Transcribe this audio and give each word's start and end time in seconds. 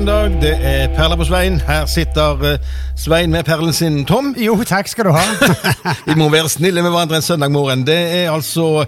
Søndag, 0.00 0.40
det 0.40 0.56
er 0.64 0.88
Perler 0.96 1.16
på 1.16 1.24
Svein. 1.28 1.58
Her 1.60 1.84
sitter 1.86 2.44
eh, 2.46 2.60
Svein 2.96 3.30
med 3.30 3.44
perlen 3.44 3.72
sin 3.72 3.98
Tom. 4.08 4.30
Jo, 4.38 4.54
takk 4.64 4.88
skal 4.88 5.04
du 5.04 5.10
ha. 5.12 5.24
Vi 6.08 6.14
må 6.16 6.30
være 6.32 6.48
snille 6.48 6.80
med 6.80 6.94
hverandre 6.94 7.18
en 7.18 7.26
søndag 7.26 7.52
morgen. 7.52 7.82
Det 7.84 7.98
er 7.98 8.30
altså 8.32 8.86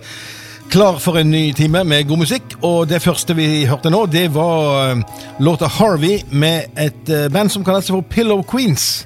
klar 0.72 0.96
for 1.04 1.20
en 1.20 1.28
ny 1.30 1.50
time 1.52 1.82
med 1.84 2.08
god 2.08 2.22
musikk. 2.22 2.56
Og 2.62 2.88
det 2.88 3.02
første 3.04 3.36
vi 3.36 3.66
hørte 3.68 3.92
nå, 3.92 4.06
det 4.08 4.30
var 4.32 4.94
eh, 4.94 5.20
låta 5.44 5.68
Harvey 5.68 6.22
med 6.30 6.80
et 6.80 7.12
eh, 7.12 7.28
band 7.28 7.52
som 7.52 7.64
kalles 7.64 7.92
for 7.92 8.00
Pillow 8.00 8.40
Queens. 8.48 9.04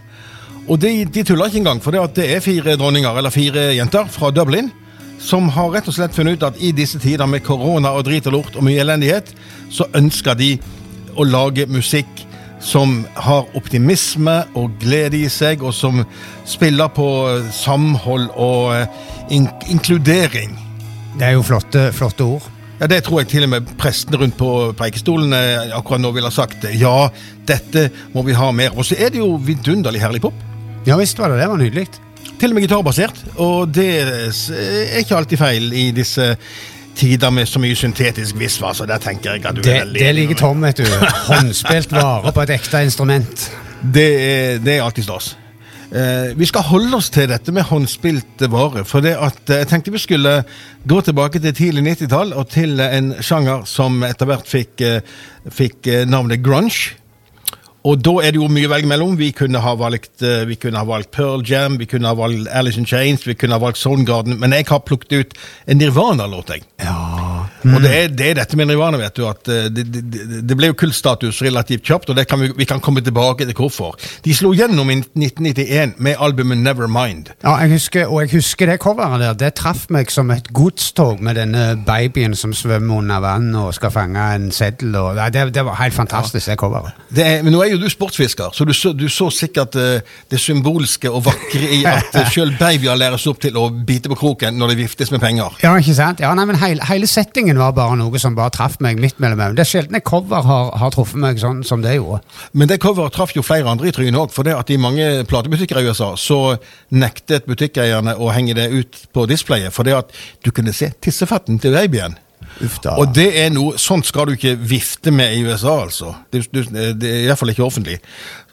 Og 0.68 0.78
de, 0.78 1.08
de 1.10 1.26
tuller 1.26 1.50
ikke 1.50 1.64
engang, 1.64 1.82
for 1.82 1.90
det 1.90 2.30
er 2.36 2.44
fire 2.44 2.78
dronninger, 2.78 3.18
eller 3.18 3.34
fire 3.34 3.72
jenter 3.74 4.06
fra 4.06 4.30
Dublin, 4.30 4.70
som 5.18 5.50
har 5.50 5.74
rett 5.74 5.90
og 5.90 5.98
slett 5.98 6.14
funnet 6.14 6.38
ut 6.38 6.50
at 6.52 6.62
i 6.62 6.70
disse 6.76 7.02
tider 7.02 7.26
med 7.26 7.42
korona 7.42 7.96
og 7.98 8.06
drit 8.06 8.30
og 8.30 8.38
lort 8.38 8.54
og 8.54 8.68
mye 8.68 8.78
elendighet, 8.84 9.34
så 9.74 9.90
ønsker 9.96 10.38
de 10.38 10.54
å 11.16 11.26
lage 11.26 11.66
musikk 11.70 12.24
som 12.62 13.04
har 13.14 13.46
optimisme 13.58 14.36
og 14.56 14.78
glede 14.80 15.20
i 15.20 15.30
seg, 15.30 15.62
og 15.62 15.74
som 15.76 16.02
spiller 16.48 16.90
på 16.94 17.08
eh, 17.30 17.48
samhold 17.54 18.30
og 18.34 18.74
eh, 18.74 18.86
in 19.36 19.48
inkludering. 19.70 20.56
Det 21.16 21.28
er 21.28 21.36
jo 21.36 21.44
flotte, 21.46 21.90
flotte 21.96 22.26
ord. 22.26 22.48
Ja, 22.80 22.86
Det 22.86 23.02
tror 23.06 23.22
jeg 23.22 23.30
til 23.30 23.46
og 23.46 23.54
med 23.54 23.68
prestene 23.80 24.18
rundt 24.20 24.36
på 24.36 24.50
preikestolene 24.76 25.72
akkurat 25.76 26.02
nå 26.02 26.10
ville 26.12 26.28
ha 26.28 26.34
sagt. 26.34 26.66
Ja, 26.76 27.08
dette 27.48 27.88
må 28.12 28.24
vi 28.26 28.36
ha 28.36 28.50
mer. 28.52 28.76
Og 28.76 28.84
så 28.84 28.98
er 29.00 29.14
det 29.14 29.22
jo 29.22 29.36
vidunderlig 29.40 30.02
herlig 30.02 30.20
pop. 30.26 30.36
Ja 30.86 30.98
visst 31.00 31.18
var 31.18 31.32
det 31.32 31.40
det. 31.40 31.48
var 31.48 31.58
nydelig. 31.62 31.86
Til 32.36 32.52
og 32.52 32.54
med 32.58 32.66
gitarbasert. 32.66 33.22
Og 33.40 33.72
det 33.72 33.88
er 34.04 35.00
ikke 35.00 35.16
alltid 35.16 35.40
feil 35.40 35.72
i 35.72 35.86
disse 35.96 36.34
tider 36.96 37.30
med 37.30 37.48
så 37.48 37.60
mye 37.62 37.76
syntetisk 37.76 38.38
visvas. 38.40 38.80
Så 38.80 38.86
der 38.88 39.02
tenker 39.02 39.36
jeg 39.36 39.46
at 39.46 39.56
du 39.56 39.62
Det, 39.62 39.74
er 39.74 39.84
veldig 39.84 40.00
det 40.00 40.12
ligger 40.14 40.40
Tom, 40.42 40.62
vet 40.62 40.82
du. 40.82 40.86
Håndspilt 41.30 41.92
vare 41.92 42.32
på 42.32 42.46
et 42.46 42.54
ekte 42.58 42.84
instrument. 42.84 43.50
Det 43.82 44.08
er, 44.20 44.62
det 44.64 44.78
er 44.78 44.86
alltid 44.86 45.06
stas. 45.06 45.34
Eh, 45.86 46.32
vi 46.34 46.46
skal 46.48 46.66
holde 46.66 46.96
oss 46.98 47.12
til 47.14 47.28
dette 47.30 47.52
med 47.54 47.68
håndspilt 47.68 48.42
vare. 48.50 48.82
For 48.88 49.04
det 49.04 49.14
at 49.22 49.50
eh, 49.50 49.62
jeg 49.62 49.70
tenkte 49.70 49.94
vi 49.94 50.02
skulle 50.02 50.36
gå 50.88 51.00
tilbake 51.06 51.40
til 51.42 51.54
tidlig 51.54 51.84
90-tall 51.92 52.34
og 52.34 52.48
til 52.50 52.80
en 52.82 53.14
sjanger 53.22 53.66
som 53.70 54.02
etter 54.06 54.26
hvert 54.26 54.50
fikk, 54.50 54.82
eh, 54.82 55.18
fikk 55.52 55.86
eh, 55.92 56.06
navnet 56.08 56.42
grunge. 56.42 56.96
Og 57.86 58.00
da 58.02 58.16
er 58.18 58.34
det 58.34 58.40
jo 58.40 58.48
mye 58.50 58.66
å 58.66 58.72
velge 58.72 58.90
mellom. 58.90 59.14
Vi 59.18 59.30
kunne 59.36 59.62
valgt, 59.78 60.22
eh, 60.22 60.44
vi 60.48 60.56
kunne 60.58 60.80
ha 60.80 60.84
valgt 60.84 61.12
Pearl 61.14 61.44
Jam, 61.46 61.78
vi 61.78 61.86
kunne 61.86 62.08
ha 62.08 62.14
valgt 62.14 62.48
Alice 62.50 62.78
in 62.78 62.86
Chains, 62.86 63.26
vi 63.26 63.34
kunne 63.34 63.54
ha 63.54 63.62
valgt 63.62 63.78
Soundgarden, 63.78 64.40
men 64.40 64.52
jeg 64.52 64.66
har 64.68 64.80
plukket 64.80 65.12
ut 65.12 65.34
en 65.68 65.78
Nirvana-låt. 65.78 66.50
jeg. 66.50 66.62
Og 67.66 67.80
det 67.82 67.92
er, 67.96 68.08
det 68.12 68.30
er 68.30 68.38
dette 68.40 68.56
med 68.58 68.68
Nirvana, 68.70 68.98
vet 69.00 69.16
du, 69.16 69.24
at 69.28 69.48
eh, 69.52 69.68
det, 69.72 69.86
det, 69.92 70.02
det- 70.48 70.56
ble 70.56 70.70
jo 70.70 70.76
kultstatus 70.78 71.42
relativt 71.44 71.82
kjapt, 71.84 72.08
og 72.10 72.16
det 72.16 72.24
kan 72.30 72.40
vi, 72.40 72.48
vi 72.56 72.64
kan 72.64 72.80
komme 72.80 73.02
tilbake 73.04 73.44
til 73.44 73.54
hvorfor. 73.58 73.98
De 74.24 74.32
slo 74.34 74.54
gjennom 74.56 74.88
i 74.90 74.96
1991 75.02 75.98
med 76.00 76.16
albumet 76.22 76.58
Nevermind. 76.64 77.28
Ja, 77.44 77.56
jeg 77.60 77.74
husker, 77.76 78.06
og 78.06 78.22
jeg 78.24 78.30
husker 78.38 78.70
det 78.70 78.78
coveret 78.80 79.20
der. 79.20 79.34
Det 79.44 79.50
traff 79.58 79.86
meg 79.92 80.10
som 80.10 80.30
et 80.32 80.48
godstog 80.56 81.20
med 81.22 81.36
denne 81.36 81.66
babyen 81.86 82.34
som 82.38 82.54
svømmer 82.56 83.02
under 83.02 83.20
vann 83.20 83.50
og 83.60 83.74
skal 83.76 83.92
fange 83.92 84.24
en 84.36 84.48
seddel. 84.54 84.96
Og, 84.96 85.20
det, 85.34 85.44
det 85.54 85.64
var 85.66 85.76
helt 85.82 85.94
fantastisk, 85.94 86.48
det 86.48 86.56
coveret. 86.60 86.96
Det 87.12 87.26
er, 87.26 87.42
men 87.44 87.52
nå 87.54 87.60
er 87.64 87.74
jo 87.74 87.80
du 87.82 87.88
sportsfisker, 87.92 88.54
så 88.56 88.64
du 88.64 88.72
så, 88.76 88.92
du 88.96 89.06
så 89.12 89.28
sikkert 89.30 89.76
uh, 89.76 90.00
det 90.32 90.40
symbolske 90.40 91.10
og 91.12 91.24
vakre 91.28 91.68
i 91.76 91.82
at 91.88 92.14
uh, 92.16 92.24
sjøl 92.32 92.54
babyer 92.58 92.96
læres 92.98 93.26
opp 93.30 93.40
til 93.44 93.56
å 93.60 93.68
bite 93.70 94.08
på 94.12 94.16
kroken 94.18 94.56
når 94.56 94.72
det 94.72 94.78
viftes 94.84 95.12
med 95.12 95.20
penger. 95.22 95.60
Ja, 95.62 95.74
ikke 95.76 95.94
sant? 95.98 96.20
Ja, 96.24 96.32
nei, 96.36 96.46
men 96.48 96.58
hele, 96.60 96.84
hele 96.88 97.06
settingen 97.36 97.58
var 97.60 97.74
bare 97.76 97.98
noe 98.00 98.20
som 98.20 98.36
bare 98.36 98.52
traff 98.54 98.78
meg 98.80 98.96
midt 99.02 99.18
mellom 99.20 99.40
øynene. 99.42 99.56
Det 99.58 99.66
er 99.66 99.68
sjelden 99.68 99.98
et 99.98 100.04
cover 100.08 100.46
har, 100.46 100.70
har 100.80 100.92
truffet 100.94 101.20
meg 101.20 101.40
sånn 101.40 101.60
som 101.68 101.82
det 101.84 101.98
gjorde. 101.98 102.22
Men 102.56 102.70
det 102.70 102.78
coveret 102.80 103.12
traff 103.12 103.34
jo 103.36 103.44
flere 103.44 103.68
andre 103.68 103.90
i 103.90 103.92
trynet 103.92 104.16
òg, 104.16 104.32
for 104.32 104.46
det 104.46 104.54
at 104.56 104.72
i 104.72 104.78
mange 104.80 105.04
platebutikker 105.28 105.82
i 105.82 105.90
USA 105.90 106.14
så 106.16 106.56
nektet 106.96 107.44
butikkeierne 107.44 108.16
å 108.16 108.30
henge 108.32 108.56
det 108.56 108.70
ut 108.72 109.02
på 109.12 109.26
displayet, 109.28 109.74
for 109.76 109.84
det 109.84 109.98
at 109.98 110.16
du 110.46 110.52
kunne 110.54 110.72
se 110.72 110.88
tissefetten 111.04 111.60
til 111.60 111.76
babyen. 111.76 112.16
Uff 112.64 112.78
da. 112.80 112.94
Og 112.96 113.12
det 113.12 113.28
er 113.36 113.52
noe, 113.52 113.76
sånt 113.80 114.08
skal 114.08 114.30
du 114.30 114.36
ikke 114.38 114.54
vifte 114.56 115.12
med 115.12 115.36
i 115.36 115.44
USA, 115.44 115.82
altså. 115.82 116.14
Det, 116.32 116.46
det, 116.54 116.70
det 116.96 117.10
er 117.10 117.26
iallfall 117.26 117.52
ikke 117.52 117.66
offentlig. 117.66 117.98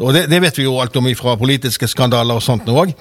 Og 0.04 0.12
det, 0.16 0.28
det 0.32 0.44
vet 0.44 0.60
vi 0.60 0.68
jo 0.68 0.76
alt 0.84 0.98
om 1.00 1.08
fra 1.16 1.38
politiske 1.40 1.88
skandaler 1.88 2.36
og 2.36 2.44
sånt 2.44 2.68
nå 2.68 2.82
òg. 2.84 2.92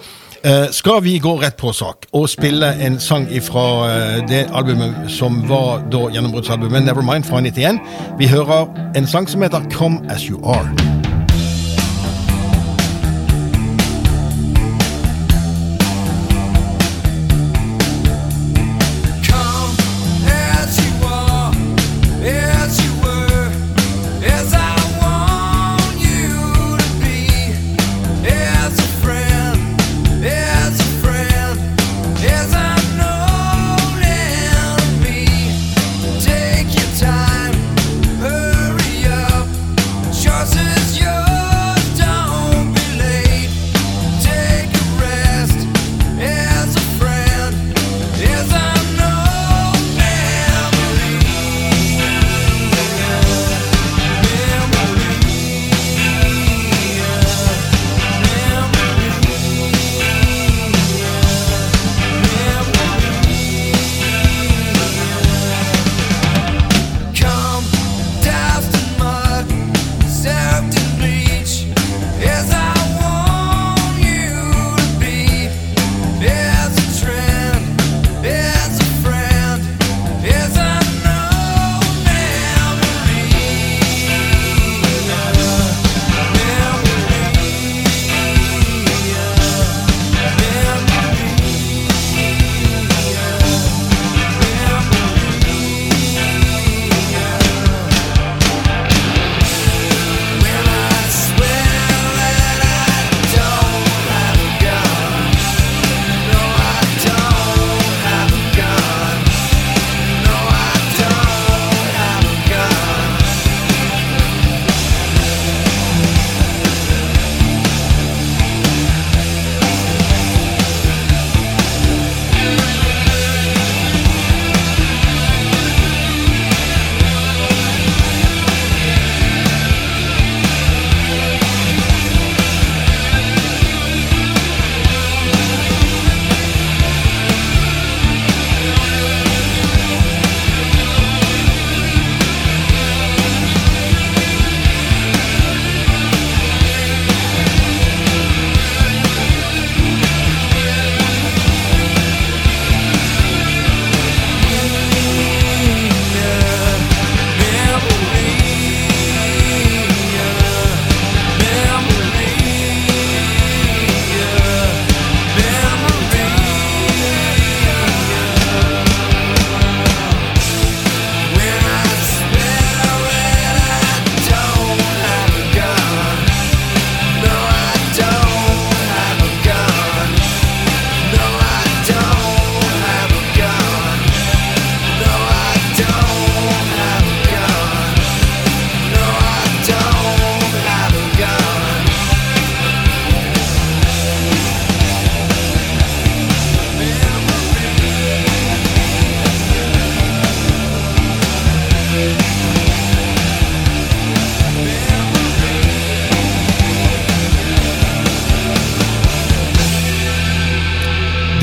Eh, 0.45 0.71
skal 0.71 1.03
vi 1.03 1.19
gå 1.19 1.37
rett 1.39 1.57
på 1.57 1.71
sak 1.73 2.07
og 2.13 2.27
spille 2.29 2.73
en 2.83 2.99
sang 3.01 3.29
fra 3.47 3.67
eh, 3.91 4.17
det 4.27 4.49
albumet 4.51 5.07
som 5.09 5.39
var 5.49 5.85
da 5.93 6.09
gjennombruddsalbumet 6.11 6.83
Nevermind 6.83 7.25
fra 7.25 7.41
91? 7.41 7.79
Vi 8.19 8.27
hører 8.27 8.67
en 8.97 9.07
sang 9.07 9.31
som 9.31 9.43
heter 9.43 9.71
Come 9.71 10.03
As 10.11 10.27
You 10.27 10.43
Are. 10.43 11.02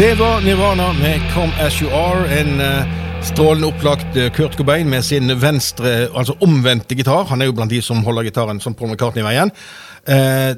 Det 0.09 0.15
var 0.15 0.41
Nirvana 0.41 0.93
med 0.93 1.21
Come 1.33 1.53
As 1.59 1.81
You 1.81 1.91
Are. 1.93 2.39
En 2.39 2.61
eh, 2.61 2.87
strålende 3.23 3.67
opplagt 3.67 4.15
eh, 4.17 4.31
Kurt 4.33 4.55
Cobain 4.57 4.89
med 4.89 5.05
sin 5.05 5.29
venstre, 5.41 6.07
altså 6.15 6.33
omvendte 6.41 6.95
gitar. 6.97 7.27
Han 7.29 7.41
er 7.41 7.45
jo 7.45 7.53
blant 7.53 7.69
de 7.69 7.81
som 7.85 8.01
holder 8.03 8.25
gitaren 8.25 8.57
som 8.59 8.73
Paul 8.73 8.89
McCartney 8.89 9.21
i 9.21 9.27
veien. 9.27 9.51
Eh, 10.09 10.55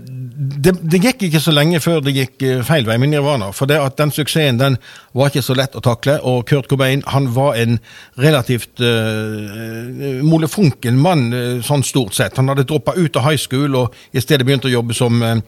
det, 0.63 0.77
det 0.79 1.01
gikk 1.03 1.25
ikke 1.27 1.41
så 1.43 1.51
lenge 1.51 1.81
før 1.83 1.99
det 1.99 2.13
gikk 2.15 2.45
feil 2.63 2.87
vei 2.87 2.95
med 2.95 3.11
Nirvana. 3.11 3.49
For 3.51 3.67
det 3.67 3.81
at 3.83 3.99
den 3.99 4.15
suksessen 4.15 4.61
den 4.61 4.79
var 5.11 5.33
ikke 5.33 5.43
så 5.43 5.57
lett 5.59 5.75
å 5.75 5.83
takle, 5.83 6.15
og 6.23 6.47
Kurt 6.47 6.71
Cobain 6.71 7.03
han 7.11 7.27
var 7.35 7.59
en 7.59 7.81
relativt 8.23 8.79
uh, 8.79 10.23
molefonken 10.23 10.95
mann, 10.95 11.27
sånn 11.67 11.83
stort 11.83 12.15
sett. 12.15 12.39
Han 12.39 12.53
hadde 12.53 12.69
droppa 12.71 12.95
ut 12.95 13.19
av 13.19 13.27
high 13.27 13.43
school 13.43 13.75
og 13.83 13.99
i 14.15 14.23
stedet 14.23 14.47
begynt 14.47 14.71
å 14.71 14.71
jobbe 14.71 14.95
som, 14.95 15.19
eh, 15.27 15.43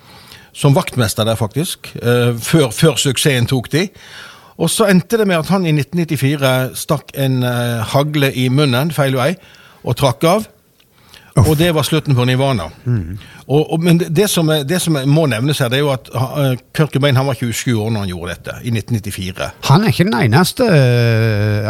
som 0.54 0.76
vaktmester 0.76 1.26
der, 1.26 1.36
faktisk. 1.36 1.96
eh, 2.02 2.38
før, 2.38 2.70
før 2.70 2.96
suksessen 2.96 3.50
tok 3.50 3.72
de. 3.74 3.88
Og 4.62 4.70
så 4.70 4.86
endte 4.92 5.18
det 5.18 5.28
med 5.28 5.42
at 5.42 5.50
han 5.50 5.66
i 5.66 5.74
1994 5.74 6.78
stakk 6.78 7.14
en 7.18 7.44
eh, 7.44 7.82
hagle 7.94 8.30
i 8.38 8.50
munnen 8.54 8.94
feil 8.94 9.18
vei 9.18 9.34
og 9.84 9.98
trakk 9.98 10.24
av. 10.30 10.50
Og 11.42 11.56
det 11.58 11.72
var 11.74 11.82
slutten 11.82 12.14
på 12.14 12.28
Nirvana. 12.30 12.68
Og, 13.48 13.72
og, 13.74 13.80
men 13.82 13.98
det, 13.98 14.28
som 14.30 14.52
er, 14.54 14.62
det 14.70 14.78
som 14.84 15.00
må 15.10 15.24
nevnes 15.26 15.58
her, 15.64 15.72
det 15.74 15.80
er 15.80 15.82
jo 15.82 15.90
at 15.90 16.12
uh, 16.14 16.54
Kurt 16.78 16.94
Cobain 16.94 17.18
han 17.18 17.26
var 17.26 17.34
27 17.34 17.74
år 17.74 17.90
når 17.90 18.04
han 18.04 18.12
gjorde 18.12 18.36
dette, 18.36 18.58
i 18.62 18.70
1994. 18.70 19.48
Han 19.72 19.82
er 19.82 19.90
ikke 19.90 20.06
den 20.12 20.20
eneste 20.20 20.68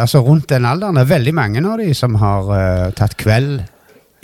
altså 0.04 0.20
rundt 0.20 0.50
den 0.52 0.68
alderen. 0.68 1.00
Det 1.00 1.06
er 1.06 1.14
veldig 1.14 1.34
mange 1.40 1.64
av 1.64 1.80
de 1.80 1.88
som 1.96 2.20
har 2.20 2.52
uh, 2.52 2.92
tatt 2.92 3.16
kveld 3.16 3.62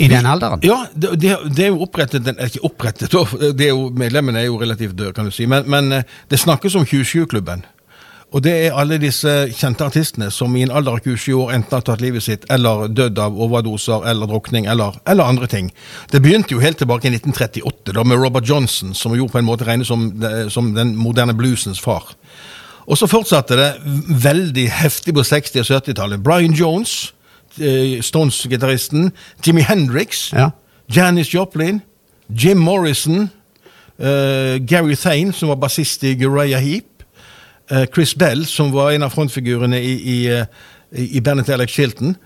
i 0.01 0.09
den 0.09 0.27
alderen. 0.27 0.63
Ja, 0.65 0.79
det, 0.95 1.11
det, 1.21 1.35
det 1.57 1.65
er 1.67 1.75
jo 1.75 1.83
opprettet 1.85 2.25
den- 2.25 2.39
Ikke 2.47 2.63
opprettet, 2.65 3.13
det 3.59 3.67
er 3.67 3.75
jo, 3.75 3.91
medlemmene 3.93 4.41
er 4.41 4.49
jo 4.49 4.57
relativt 4.61 4.97
døde, 4.97 5.13
kan 5.17 5.29
du 5.29 5.35
si. 5.35 5.45
Men, 5.51 5.69
men 5.71 5.93
eh, 5.93 6.09
det 6.33 6.41
snakkes 6.41 6.75
om 6.81 6.87
27-klubben. 6.89 7.67
Og 8.31 8.45
det 8.45 8.53
er 8.69 8.77
alle 8.79 8.95
disse 9.03 9.33
kjente 9.59 9.83
artistene 9.83 10.29
som 10.31 10.53
i 10.55 10.61
en 10.63 10.71
alder 10.71 11.01
av 11.01 11.01
27 11.03 11.33
år 11.35 11.49
enten 11.57 11.75
har 11.75 11.83
tatt 11.83 12.01
livet 12.05 12.23
sitt, 12.23 12.45
eller 12.55 12.87
dødd 12.95 13.19
av 13.19 13.35
overdoser, 13.43 14.05
eller 14.07 14.31
drukning, 14.31 14.69
eller, 14.71 15.01
eller 15.11 15.27
andre 15.27 15.49
ting. 15.51 15.73
Det 16.13 16.21
begynte 16.23 16.55
jo 16.55 16.63
helt 16.63 16.79
tilbake 16.79 17.09
i 17.11 17.15
1938, 17.17 17.91
da 17.97 18.05
med 18.07 18.23
Robert 18.23 18.47
Johnson, 18.47 18.95
som 18.95 19.17
jo 19.19 19.27
på 19.27 19.41
en 19.43 19.49
måte 19.51 19.67
regnes 19.67 19.91
som, 19.91 20.07
som 20.49 20.71
den 20.79 20.95
moderne 20.97 21.35
bluesens 21.35 21.83
far. 21.83 22.13
Og 22.87 22.97
så 23.03 23.11
fortsatte 23.11 23.59
det 23.59 23.71
veldig 24.23 24.69
heftig 24.79 25.15
på 25.19 25.27
60- 25.27 25.61
og 25.65 25.73
70-tallet. 25.83 26.23
Brian 26.23 26.55
Jones, 26.55 27.11
eh, 27.11 27.20
Stones-gitaristen, 28.03 29.13
Jimmy 29.47 29.63
Hendrix, 29.63 30.33
Ja. 30.33 30.51
Janis 30.97 31.35
Joplin, 31.35 31.83
Jim 32.29 32.57
Morrison, 32.59 33.31
Uh, 34.03 34.57
Gary 34.67 34.95
Thane, 34.97 35.33
som 35.33 35.49
var 35.49 35.57
bassist 35.57 36.03
i 36.05 36.15
Uriah 36.25 36.61
Heap, 36.61 36.85
Uh, 37.71 37.85
Chris 37.95 38.15
Bell, 38.15 38.47
som 38.47 38.73
var 38.73 38.91
en 38.91 39.03
av 39.03 39.11
frontfigurene 39.11 39.77
i, 39.83 39.93
i, 39.93 40.27
eh, 40.27 40.47
i 40.97 41.21
bandet 41.21 41.45
til 41.47 41.53
Alex 41.53 41.71
Chilton, 41.71 42.17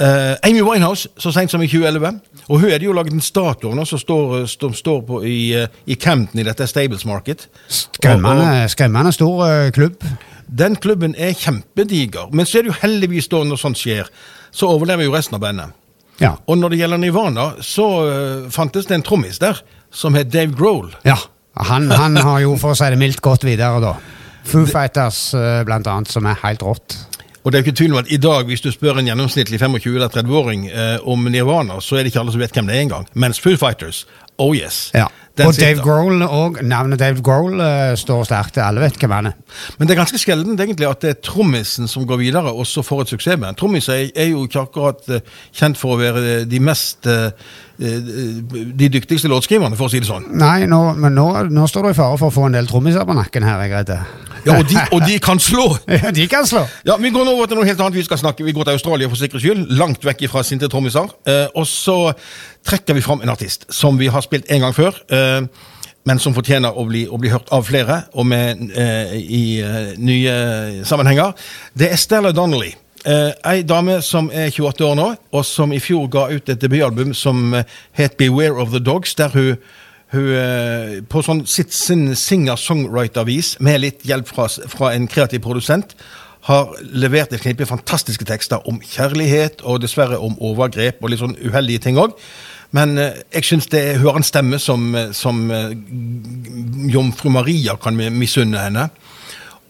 eh, 0.00 0.34
Amy 0.42 0.62
Winehouse, 0.62 1.08
så 1.18 1.32
sent 1.32 1.50
som 1.50 1.62
i 1.62 1.68
2011. 1.68 2.20
Og 2.48 2.60
hun 2.60 2.70
er 2.70 2.78
det 2.78 2.88
jo 2.88 2.94
laget 2.96 3.12
en 3.12 3.24
statue 3.24 3.72
av 3.72 3.86
som 3.88 4.00
står, 4.00 4.46
stå, 4.50 4.72
står 4.72 5.00
på 5.08 5.20
i, 5.24 5.38
uh, 5.56 5.68
i 5.86 5.94
Campton 5.94 6.40
i 6.40 6.46
dette 6.46 6.66
Stables 6.66 7.04
Market. 7.08 7.48
Skremmende, 7.68 9.12
stor 9.12 9.44
uh, 9.44 9.70
klubb. 9.70 10.04
den 10.46 10.76
klubben 10.76 11.14
er 11.18 11.32
kjempediger, 11.32 12.28
men 12.32 12.46
så 12.46 12.58
er 12.58 12.66
det 12.66 12.74
jo 12.74 12.80
heldigvis 12.82 13.30
da 13.32 13.40
når 13.44 13.60
sånt 13.60 13.80
skjer, 13.80 14.10
så 14.52 14.68
overlever 14.70 15.06
jo 15.06 15.14
resten 15.14 15.38
av 15.38 15.40
bandet. 15.40 15.72
Ja. 16.20 16.34
Og 16.46 16.58
når 16.58 16.74
det 16.74 16.78
gjelder 16.78 17.00
Nirvana, 17.00 17.46
så 17.64 17.86
fantes 18.54 18.86
det 18.86 18.94
en 18.94 19.02
trommis 19.02 19.40
der 19.42 19.58
som 19.90 20.14
het 20.14 20.30
Dave 20.32 20.54
Grohl. 20.54 20.92
ja. 21.04 21.16
Han, 21.54 21.86
han 21.90 22.16
har 22.16 22.40
jo, 22.42 22.56
for 22.58 22.74
å 22.74 22.74
si 22.74 22.86
det 22.90 22.98
mildt, 22.98 23.20
gått 23.22 23.44
videre, 23.46 23.78
da. 23.78 23.92
Foo 24.42 24.66
Fighters, 24.66 25.28
blant 25.62 25.86
annet, 25.86 26.10
som 26.10 26.26
er 26.26 26.40
helt 26.42 26.64
rått. 26.66 26.96
Og 27.44 27.52
det 27.52 27.58
er 27.58 27.60
jo 27.60 27.66
ikke 27.68 27.76
tvil 27.76 27.92
om 27.92 28.00
at 28.00 28.12
i 28.12 28.16
dag, 28.16 28.46
hvis 28.48 28.62
du 28.64 28.70
spør 28.72 28.98
en 28.98 29.08
gjennomsnittlig 29.10 29.60
25- 29.60 29.88
eller 29.98 30.08
30-åring 30.08 30.64
eh, 30.70 31.08
om 31.08 31.26
Nirvana, 31.28 31.76
så 31.84 31.98
er 31.98 32.04
det 32.04 32.12
ikke 32.12 32.22
alle 32.22 32.32
som 32.32 32.40
vet 32.40 32.56
hvem 32.56 32.70
det 32.70 32.76
er 32.78 32.86
engang. 32.86 33.04
Mens 33.12 33.40
Foo 33.40 33.58
Fighters, 33.60 34.06
oh 34.38 34.56
yes. 34.56 34.88
Ja. 34.94 35.10
Den 35.38 35.50
Og 35.50 35.56
Dave. 35.58 35.82
Grohl, 35.82 36.22
og 36.22 36.58
navnet 36.62 36.98
Dave 36.98 37.22
Grohl 37.22 37.58
uh, 37.58 37.96
står 37.98 38.22
sterkt. 38.28 38.58
Alle 38.62 38.84
vet 38.84 38.96
hvem 39.02 39.10
han 39.10 39.32
er. 39.32 39.34
Men 39.78 39.88
det 39.88 39.96
er 39.96 39.98
ganske 40.04 40.20
sjeldent 40.22 40.60
egentlig 40.62 40.86
at 40.86 41.02
det 41.02 41.10
er 41.10 41.18
trommisen 41.26 41.90
som 41.90 42.06
går 42.06 42.20
videre 42.22 42.52
og 42.52 42.62
så 42.70 42.84
får 42.86 43.02
et 43.02 43.14
suksessband. 43.16 43.58
Trommiser 43.58 43.96
er, 43.96 44.12
er 44.14 44.28
jo 44.30 44.44
ikke 44.46 44.62
akkurat 44.62 45.02
uh, 45.10 45.40
kjent 45.50 45.80
for 45.80 45.96
å 45.96 45.98
være 45.98 46.44
de 46.46 46.60
mest 46.62 47.08
eh, 47.10 47.32
De 47.78 48.88
dyktigste 48.92 49.30
låtskriverne, 49.30 49.76
for 49.78 49.88
å 49.88 49.92
si 49.92 50.02
det 50.02 50.08
sånn. 50.08 50.28
Nei, 50.38 50.66
nå, 50.70 50.80
men 51.00 51.16
nå, 51.16 51.26
nå 51.50 51.66
står 51.70 51.88
du 51.88 51.90
i 51.90 51.98
fare 51.98 52.20
for 52.20 52.30
å 52.30 52.34
få 52.34 52.46
en 52.48 52.56
del 52.58 52.68
trommiser 52.70 53.06
på 53.08 53.16
nakken 53.18 53.46
her, 53.46 53.64
jeg. 53.66 53.98
Ja, 54.44 54.58
og 54.58 54.68
de, 54.68 54.78
og 54.94 55.04
de 55.08 55.18
kan 55.24 55.40
slå! 55.42 55.66
Ja, 55.90 56.12
de 56.14 56.26
kan 56.30 56.46
slå. 56.48 56.64
Ja, 56.86 56.98
Vi 57.00 57.12
går 57.14 57.26
nå 57.26 57.34
over 57.34 57.50
til 57.50 57.58
noe 57.58 57.68
helt 57.68 57.80
annet. 57.80 57.98
Vi 57.98 58.06
skal 58.06 58.20
snakke, 58.20 58.46
vi 58.46 58.54
går 58.56 58.68
til 58.68 58.78
Australia 58.78 59.10
for 59.10 59.20
sikkerhets 59.20 59.46
skyld. 59.46 59.76
Langt 59.80 60.04
vekk 60.06 60.26
fra 60.32 60.44
sinte 60.46 60.70
trommiser. 60.70 61.10
Eh, 61.28 61.46
og 61.54 61.66
så 61.70 61.98
trekker 62.66 62.96
vi 62.96 63.04
fram 63.04 63.24
en 63.24 63.32
artist 63.32 63.66
som 63.74 63.98
vi 64.00 64.10
har 64.12 64.24
spilt 64.24 64.50
en 64.52 64.66
gang 64.68 64.76
før. 64.76 65.00
Eh, 65.10 65.48
men 66.04 66.20
som 66.20 66.34
fortjener 66.36 66.76
å 66.76 66.84
bli, 66.88 67.06
å 67.08 67.18
bli 67.20 67.32
hørt 67.32 67.48
av 67.54 67.64
flere, 67.64 68.02
og 68.12 68.26
med, 68.28 68.60
eh, 68.76 69.14
i 69.16 69.44
eh, 69.64 69.94
nye 69.96 70.34
sammenhenger. 70.84 71.32
Det 71.72 71.88
er 71.92 72.00
Stella 72.00 72.32
Donnelly. 72.36 72.74
Eh, 73.04 73.32
ei 73.52 73.62
dame 73.68 73.98
som 74.00 74.30
er 74.32 74.48
28 74.48 74.84
år 74.86 74.94
nå, 74.96 75.06
og 75.36 75.42
som 75.44 75.72
i 75.76 75.80
fjor 75.82 76.06
ga 76.08 76.28
ut 76.32 76.48
et 76.48 76.60
debutalbum 76.60 77.12
som 77.12 77.52
eh, 77.52 77.66
het 77.98 78.16
Beware 78.16 78.56
of 78.62 78.70
the 78.72 78.80
Dogs, 78.80 79.14
der 79.14 79.28
hun 79.34 79.56
hun, 80.14 80.30
eh, 80.38 81.00
på 81.10 81.22
sånn 81.26 81.42
sitt 81.50 81.74
sin 81.74 82.12
singer-songwriter-vis, 82.16 83.56
med 83.64 83.82
litt 83.82 84.04
hjelp 84.06 84.30
fra, 84.30 84.46
fra 84.48 84.92
en 84.94 85.08
kreativ 85.10 85.42
produsent, 85.44 85.96
har 86.48 86.74
levert 86.92 87.32
et 87.32 87.40
knippe 87.40 87.66
fantastiske 87.66 88.26
tekster 88.28 88.62
om 88.68 88.80
kjærlighet, 88.80 89.64
og 89.64 89.80
dessverre 89.82 90.20
om 90.20 90.36
overgrep 90.44 91.00
og 91.00 91.10
litt 91.10 91.22
sånn 91.22 91.38
uheldige 91.40 91.86
ting 91.86 92.00
òg. 92.00 92.14
Men 92.76 92.98
eh, 93.00 93.20
jeg 93.34 93.48
syns 93.50 93.68
hun 93.72 94.06
har 94.06 94.20
en 94.20 94.26
stemme 94.26 94.60
som, 94.62 94.94
eh, 94.94 95.12
som 95.12 95.44
jomfru 96.94 97.32
Maria 97.32 97.76
kan 97.80 97.96
misunne 97.96 98.64
henne. 98.64 98.88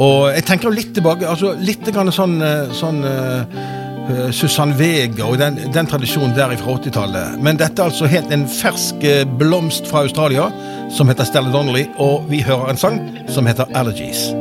Og 0.03 0.33
jeg 0.35 0.43
tenker 0.49 0.75
litt 0.75 0.91
tilbake, 0.97 1.27
altså 1.29 1.53
litt 1.63 1.87
grann 1.95 2.11
sånn, 2.13 2.41
eh, 2.43 2.73
sånn 2.75 3.05
eh, 3.07 4.31
Susann 4.35 4.75
Vega 4.77 5.25
og 5.29 5.39
den, 5.39 5.61
den 5.73 5.87
tradisjonen 5.89 6.35
der 6.37 6.57
fra 6.59 6.75
80-tallet. 6.75 7.39
Men 7.41 7.61
dette 7.61 7.79
er 7.81 7.93
altså 7.93 8.11
helt 8.11 8.33
en 8.35 8.45
fersk 8.51 9.07
blomst 9.39 9.87
fra 9.89 10.03
Australia 10.05 10.51
som 10.93 11.09
heter 11.09 11.25
Stella 11.25 11.53
Donnelly, 11.55 11.87
og 12.03 12.27
vi 12.29 12.43
hører 12.45 12.75
en 12.75 12.81
sang 12.81 13.01
som 13.33 13.47
heter 13.47 13.71
Allergies. 13.75 14.33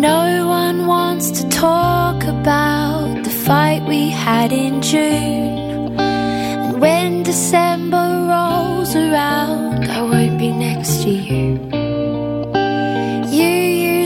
No 0.00 0.46
one 0.46 0.86
wants 0.86 1.32
to 1.32 1.48
talk 1.48 2.22
about 2.24 3.24
the 3.24 3.30
fight 3.30 3.82
we 3.88 4.10
had 4.10 4.52
in 4.52 4.82
June. 4.82 5.98
And 5.98 6.80
when 6.80 7.22
December 7.22 8.28
rolls 8.28 8.94
around, 8.94 9.90
I 9.90 10.02
won't 10.02 10.38
be 10.38 10.52
next 10.52 11.02
to. 11.02 11.10
You 11.10 11.69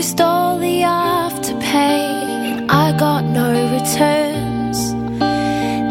used 0.05 0.21
all 0.21 0.59
the 0.59 0.81
afterpay, 0.81 2.69
I 2.69 2.95
got 2.95 3.23
no 3.23 3.49
returns. 3.75 4.79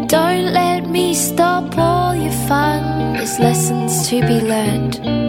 Don't 0.09 0.53
let 0.53 0.87
me 0.87 1.13
stop 1.13 1.77
all 1.77 2.15
your 2.15 2.37
fun, 2.47 3.15
there's 3.15 3.39
lessons 3.39 4.07
to 4.07 4.21
be 4.21 4.39
learned. 4.39 5.24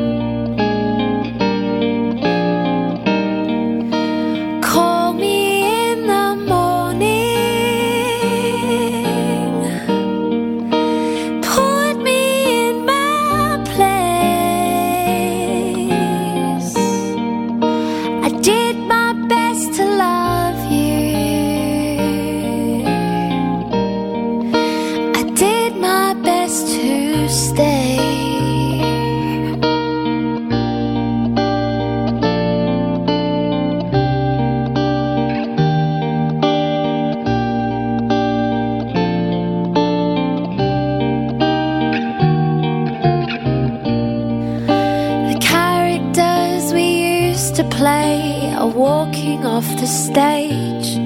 The 49.86 49.92
stage. 49.92 50.96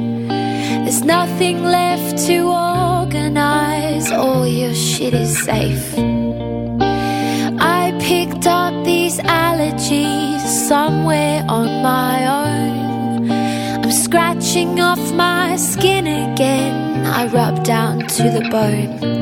There's 0.85 1.05
nothing 1.05 1.65
left 1.65 2.27
to 2.27 2.39
organize, 2.49 4.11
all 4.11 4.47
your 4.47 4.75
shit 4.75 5.13
is 5.13 5.33
safe. 5.45 5.87
I 7.61 7.95
picked 8.01 8.47
up 8.47 8.73
these 8.85 9.19
allergies 9.19 10.41
somewhere 10.71 11.45
on 11.47 11.83
my 11.83 12.17
own. 12.41 13.31
I'm 13.83 13.93
scratching 13.93 14.81
off 14.81 15.03
my 15.13 15.57
skin 15.57 16.07
again, 16.07 17.05
I 17.05 17.27
rub 17.27 17.63
down 17.63 17.99
to 18.17 18.23
the 18.37 18.49
bone. 18.51 19.20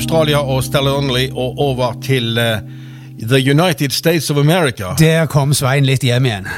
Australia 0.00 0.38
og 0.40 0.62
Stella 0.64 0.90
Donnelly 0.96 1.26
og 1.36 1.58
over 1.60 1.92
til 2.02 2.38
uh, 2.40 2.60
The 3.20 3.36
United 3.50 3.90
States 3.92 4.30
of 4.30 4.38
America. 4.40 4.94
Der 4.98 5.26
kom 5.28 5.52
Svein 5.54 5.84
litt 5.84 6.02
hjem 6.06 6.24
igjen. 6.30 6.46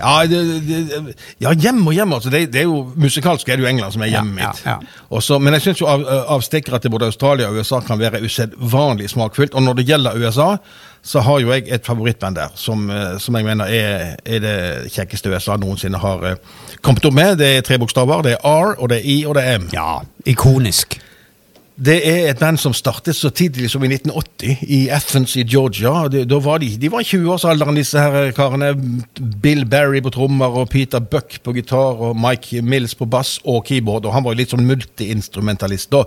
Ja, 0.00 0.22
det, 0.24 0.38
det, 0.64 1.14
ja 1.42 1.50
hjem 1.52 1.82
og 1.86 1.92
hjem. 1.92 2.12
altså. 2.16 2.30
Det, 2.32 2.46
det 2.52 2.62
er 2.62 2.64
jo, 2.64 2.78
musikalsk 2.96 3.48
er 3.52 3.58
det 3.58 3.64
jo 3.66 3.68
England 3.68 3.92
som 3.92 4.04
er 4.06 4.08
hjemmet 4.08 4.38
Ja, 4.40 4.46
mitt. 4.54 4.62
ja, 4.64 4.76
Også, 5.12 5.36
men 5.42 5.52
jeg 5.52 5.64
syns 5.66 5.82
av, 5.84 6.04
avstikkere 6.32 6.78
til 6.80 6.94
både 6.94 7.10
Australia 7.10 7.50
og 7.50 7.58
USA 7.60 7.82
kan 7.84 7.98
være 8.00 8.22
usedvanlig 8.24 9.10
smakfullt. 9.12 9.52
Og 9.58 9.66
når 9.66 9.76
det 9.82 9.84
gjelder 9.90 10.16
USA, 10.22 10.46
så 11.04 11.20
har 11.26 11.42
jo 11.44 11.52
jeg 11.52 11.66
et 11.76 11.84
favorittband 11.84 12.38
der 12.40 12.54
som, 12.56 12.86
eh, 12.90 13.18
som 13.20 13.36
jeg 13.36 13.44
mener 13.50 13.68
er, 13.68 14.14
er 14.24 14.40
det 14.46 14.56
kjekkeste 14.94 15.34
USA 15.34 15.58
noensinne 15.60 16.00
har 16.00 16.24
eh, 16.30 16.40
kommet 16.80 17.04
opp 17.04 17.18
med. 17.18 17.36
Det 17.42 17.50
er 17.58 17.66
tre 17.66 17.76
bokstaver. 17.82 18.22
Det 18.30 18.38
er 18.38 18.46
R, 18.48 18.78
og 18.78 18.88
det 18.94 19.02
er 19.02 19.10
I, 19.12 19.18
og 19.28 19.36
det 19.36 19.44
er 19.44 19.58
M. 19.60 19.68
Ja, 19.76 19.98
ikonisk. 20.24 20.96
Det 21.76 21.96
er 22.08 22.30
et 22.30 22.38
band 22.40 22.56
som 22.56 22.72
startet 22.72 23.18
så 23.18 23.28
tidlig 23.36 23.68
som 23.68 23.82
i 23.84 23.88
1980 23.90 24.62
i 24.72 24.78
Athens 24.96 25.34
i 25.36 25.42
Georgia. 25.44 26.06
De, 26.08 26.22
da 26.24 26.38
var 26.40 26.62
de, 26.62 26.70
de 26.80 26.88
var 26.92 27.02
i 27.04 27.08
20-årsalderen, 27.08 27.76
disse 27.76 28.00
her 28.00 28.30
karene. 28.36 28.70
Bill 29.42 29.66
Berry 29.68 30.00
på 30.00 30.12
trommer 30.14 30.56
og 30.62 30.70
Peter 30.72 31.04
Buck 31.04 31.36
på 31.44 31.52
gitar 31.58 32.00
og 32.00 32.16
Mike 32.16 32.62
Mills 32.64 32.96
på 32.96 33.04
bass 33.12 33.34
og 33.44 33.68
keyboard. 33.68 34.08
og 34.08 34.16
Han 34.16 34.24
var 34.24 34.32
jo 34.32 34.40
litt 34.40 34.54
sånn 34.54 34.64
multiinstrumentalist. 34.64 35.90
da. 35.92 36.06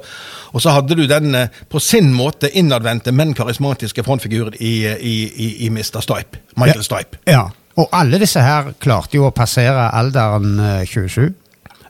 Og 0.58 0.64
så 0.66 0.74
hadde 0.74 0.98
du 0.98 1.06
den 1.10 1.38
eh, 1.38 1.54
på 1.70 1.82
sin 1.84 2.10
måte 2.18 2.50
innadvendte, 2.50 3.14
men 3.14 3.36
karismatiske 3.38 4.04
frontfiguren 4.08 4.58
i, 4.58 4.74
i, 4.90 5.16
i, 5.30 5.52
i 5.68 5.70
Mr. 5.70 6.02
Stipe. 6.02 6.42
Michael 6.58 6.88
Stipe. 6.88 7.22
Ja. 7.30 7.46
Og 7.78 7.94
alle 7.94 8.18
disse 8.20 8.42
her 8.42 8.74
klarte 8.82 9.20
jo 9.20 9.30
å 9.30 9.36
passere 9.36 9.92
alderen 9.94 10.58
eh, 10.58 10.82
27. 10.90 11.30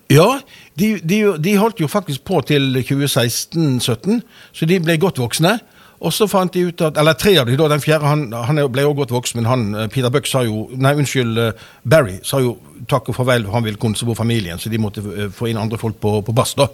Ja, 0.09 0.39
de, 0.79 0.93
de, 1.03 1.19
de 1.43 1.57
holdt 1.59 1.81
jo 1.83 1.89
faktisk 1.91 2.23
på 2.27 2.41
til 2.47 2.79
2016-17, 2.87 4.21
så 4.53 4.69
de 4.69 4.79
ble 4.83 4.97
godt 5.01 5.21
voksne. 5.21 5.57
Og 5.99 6.13
så 6.15 6.29
fant 6.31 6.53
de 6.55 6.63
ut 6.69 6.81
at, 6.85 6.97
eller 6.99 7.15
tre 7.19 7.33
av 7.41 7.47
de 7.49 7.57
da, 7.59 7.67
den 7.73 7.83
fjerde 7.83 8.07
han, 8.07 8.29
han 8.31 8.61
ble 8.71 8.85
jo 8.85 8.95
godt 8.95 9.11
voksen, 9.11 9.41
men 9.41 9.49
han, 9.49 9.65
eh, 9.75 9.89
Peter 9.91 10.11
Buck 10.13 10.29
sa 10.29 10.45
jo, 10.47 10.67
nei 10.79 10.93
unnskyld, 10.95 11.39
eh, 11.43 11.65
Barry 11.83 12.19
sa 12.23 12.39
jo 12.43 12.55
takk 12.89 13.11
og 13.11 13.17
farvel, 13.17 13.49
han 13.51 13.65
ville 13.65 13.79
konservere 13.81 14.21
familien, 14.21 14.59
så 14.59 14.71
de 14.71 14.79
måtte 14.79 15.03
eh, 15.03 15.27
få 15.35 15.49
inn 15.51 15.59
andre 15.59 15.79
folk 15.81 15.99
på, 15.99 16.21
på 16.23 16.35
bass 16.35 16.55
da. 16.59 16.69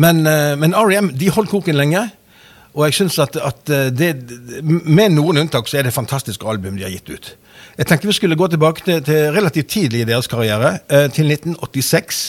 Men, 0.00 0.22
men 0.56 0.72
R.E.M., 0.72 1.10
de 1.20 1.26
holdt 1.28 1.50
koken 1.52 1.76
lenge, 1.76 2.06
og 2.72 2.86
jeg 2.86 2.94
synes 2.96 3.18
at, 3.20 3.34
at 3.36 3.72
det, 3.92 4.14
med 4.64 5.12
noen 5.12 5.42
unntak 5.42 5.66
så 5.68 5.76
er 5.76 5.84
det 5.84 5.92
fantastiske 5.92 6.48
album 6.48 6.78
de 6.78 6.86
har 6.86 6.94
gitt 6.94 7.10
ut. 7.12 7.28
Jeg 7.76 7.90
tenkte 7.90 8.08
vi 8.08 8.14
skulle 8.16 8.38
gå 8.40 8.48
tilbake 8.48 8.86
til, 8.86 9.02
til 9.04 9.28
relativt 9.36 9.68
tidlig 9.74 10.00
i 10.00 10.08
deres 10.08 10.30
karriere, 10.32 10.78
til 11.12 11.28
1986. 11.28 12.22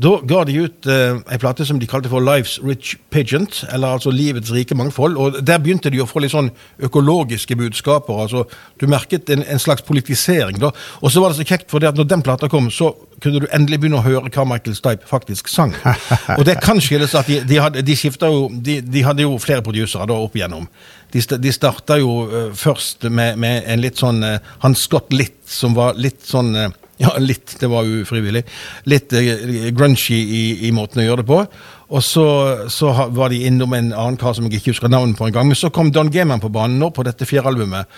Da 0.00 0.14
ga 0.24 0.44
de 0.48 0.54
ut 0.56 0.86
eh, 0.88 1.18
ei 1.28 1.38
plate 1.40 1.66
som 1.68 1.80
de 1.80 1.88
kalte 1.88 2.08
for 2.08 2.24
Life's 2.24 2.56
Rich 2.64 2.94
Pigeant, 3.12 3.58
eller 3.68 3.98
altså 3.98 4.12
Livets 4.14 4.52
rike 4.54 4.76
mangfold. 4.78 5.18
og 5.20 5.40
Der 5.44 5.60
begynte 5.60 5.90
de 5.92 6.00
å 6.00 6.06
få 6.08 6.22
litt 6.24 6.32
sånn 6.32 6.48
økologiske 6.80 7.56
budskaper. 7.58 8.22
altså 8.22 8.46
Du 8.80 8.86
merket 8.88 9.28
en, 9.30 9.44
en 9.44 9.60
slags 9.60 9.84
politisering. 9.84 10.58
da, 10.62 10.70
Og 11.02 11.12
så 11.12 11.20
var 11.20 11.28
det 11.28 11.42
så 11.42 11.48
kjekt, 11.50 11.68
for 11.70 11.80
det 11.80 11.92
at 11.92 12.00
når 12.00 12.08
den 12.08 12.24
plata 12.24 12.48
kom, 12.48 12.70
så 12.70 12.94
kunne 13.20 13.44
du 13.44 13.48
endelig 13.52 13.80
begynne 13.82 14.00
å 14.00 14.06
høre 14.06 14.32
hva 14.32 14.46
Michael 14.48 14.78
Stipe 14.78 15.04
faktisk 15.06 15.52
sang. 15.52 15.74
Og 16.38 16.46
det 16.48 16.56
kan 16.64 16.80
skyldes 16.80 17.14
at 17.14 17.28
de, 17.28 17.42
de, 17.44 17.60
hadde, 17.60 17.84
de, 17.84 17.96
jo, 18.00 18.48
de, 18.48 18.80
de 18.80 19.04
hadde 19.04 19.28
jo 19.28 19.36
flere 19.36 19.64
produsere 19.66 20.08
da 20.08 20.16
opp 20.16 20.38
igjennom. 20.38 20.64
De, 21.12 21.20
de 21.20 21.52
starta 21.52 21.98
jo 22.00 22.22
uh, 22.30 22.52
først 22.56 23.10
med, 23.10 23.36
med 23.36 23.66
en 23.68 23.82
litt 23.82 24.00
sånn 24.00 24.22
uh, 24.24 24.38
Han 24.62 24.76
Scott 24.78 25.12
Litt, 25.12 25.42
som 25.44 25.74
var 25.76 25.98
litt 25.98 26.22
sånn 26.24 26.54
eh, 26.56 26.70
ja, 27.00 27.14
litt. 27.18 27.56
Det 27.60 27.68
var 27.70 27.88
ufrivillig. 27.88 28.44
Litt 28.90 29.12
uh, 29.16 29.68
grunchy 29.76 30.18
i, 30.20 30.44
i 30.68 30.72
måten 30.76 31.02
å 31.02 31.06
gjøre 31.06 31.24
det 31.24 31.30
på. 31.30 31.42
Og 31.90 32.04
så, 32.06 32.26
så 32.70 32.92
var 33.10 33.32
de 33.32 33.42
innom 33.48 33.72
en 33.74 33.92
annen 33.92 34.18
kar 34.20 34.36
som 34.36 34.46
jeg 34.46 34.60
ikke 34.60 34.74
husker 34.74 34.92
navnet 34.92 35.18
på 35.18 35.26
en 35.26 35.34
gang. 35.34 35.48
Men 35.50 35.58
så 35.58 35.72
kom 35.74 35.90
Don 35.94 36.12
Gaman 36.12 36.42
på 36.42 36.52
banen 36.52 36.78
nå 36.78 36.92
på 36.94 37.06
dette 37.06 37.26
fjerde 37.28 37.50
albumet. 37.50 37.90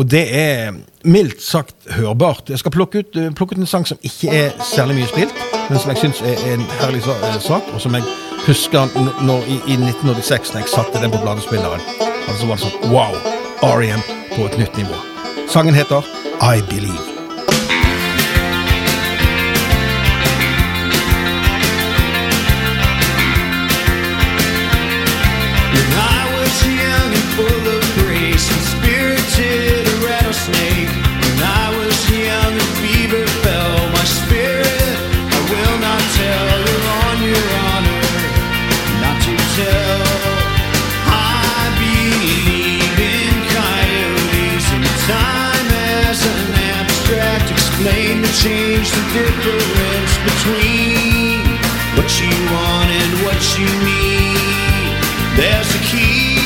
Og 0.00 0.06
det 0.08 0.22
er 0.36 0.72
mildt 1.04 1.42
sagt 1.44 1.74
hørbart. 1.98 2.48
Jeg 2.48 2.62
skal 2.62 2.72
plukke 2.72 3.02
ut, 3.02 3.16
eh, 3.16 3.30
plukke 3.36 3.56
ut 3.56 3.60
en 3.60 3.68
sang 3.68 3.84
som 3.86 3.98
ikke 4.02 4.32
er 4.32 4.50
særlig 4.64 4.96
mye 4.96 5.10
spilt, 5.10 5.34
men 5.68 5.78
som 5.78 5.92
jeg 5.92 6.00
syns 6.00 6.22
er 6.24 6.40
en 6.54 6.64
herlig 6.80 7.02
eh, 7.04 7.38
sak, 7.44 7.68
og 7.74 7.80
som 7.80 7.94
jeg 7.94 8.02
husker 8.46 8.88
når, 9.26 9.44
i, 9.44 9.60
i 9.68 9.76
1986, 9.76 10.54
da 10.54 10.64
jeg 10.64 10.72
satte 10.72 11.02
den 11.02 11.12
på 11.12 11.20
bladespilleren. 11.20 11.84
Altså 12.28 12.48
var 12.48 12.56
det 12.56 12.64
sånn 12.64 12.92
wow! 12.94 13.16
R.E.M. 13.62 14.00
på 14.32 14.48
et 14.48 14.58
nytt 14.58 14.80
nivå. 14.80 14.96
Sangen 15.46 15.76
heter 15.76 16.02
I 16.40 16.62
Believe. 16.70 17.11
Time 45.12 45.68
as 46.08 46.18
an 46.24 46.42
abstract 46.76 47.48
explain 47.50 48.22
to 48.24 48.30
change 48.44 48.88
the 48.96 49.04
difference 49.12 50.12
between 50.28 51.44
what 51.96 52.08
you 52.20 52.32
want 52.54 52.88
and 53.00 53.12
what 53.24 53.40
you 53.58 53.68
need. 53.90 54.92
There's 55.36 55.70
a 55.80 55.82
key, 55.90 56.40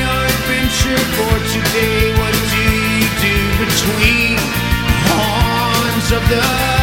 your 0.00 0.20
adventure 0.32 1.02
for 1.16 1.34
today. 1.54 2.00
What 2.20 2.34
do 2.54 2.64
you 3.00 3.08
do 3.28 3.36
between 3.64 4.38
horns 5.12 6.08
of 6.12 6.22
the 6.32 6.77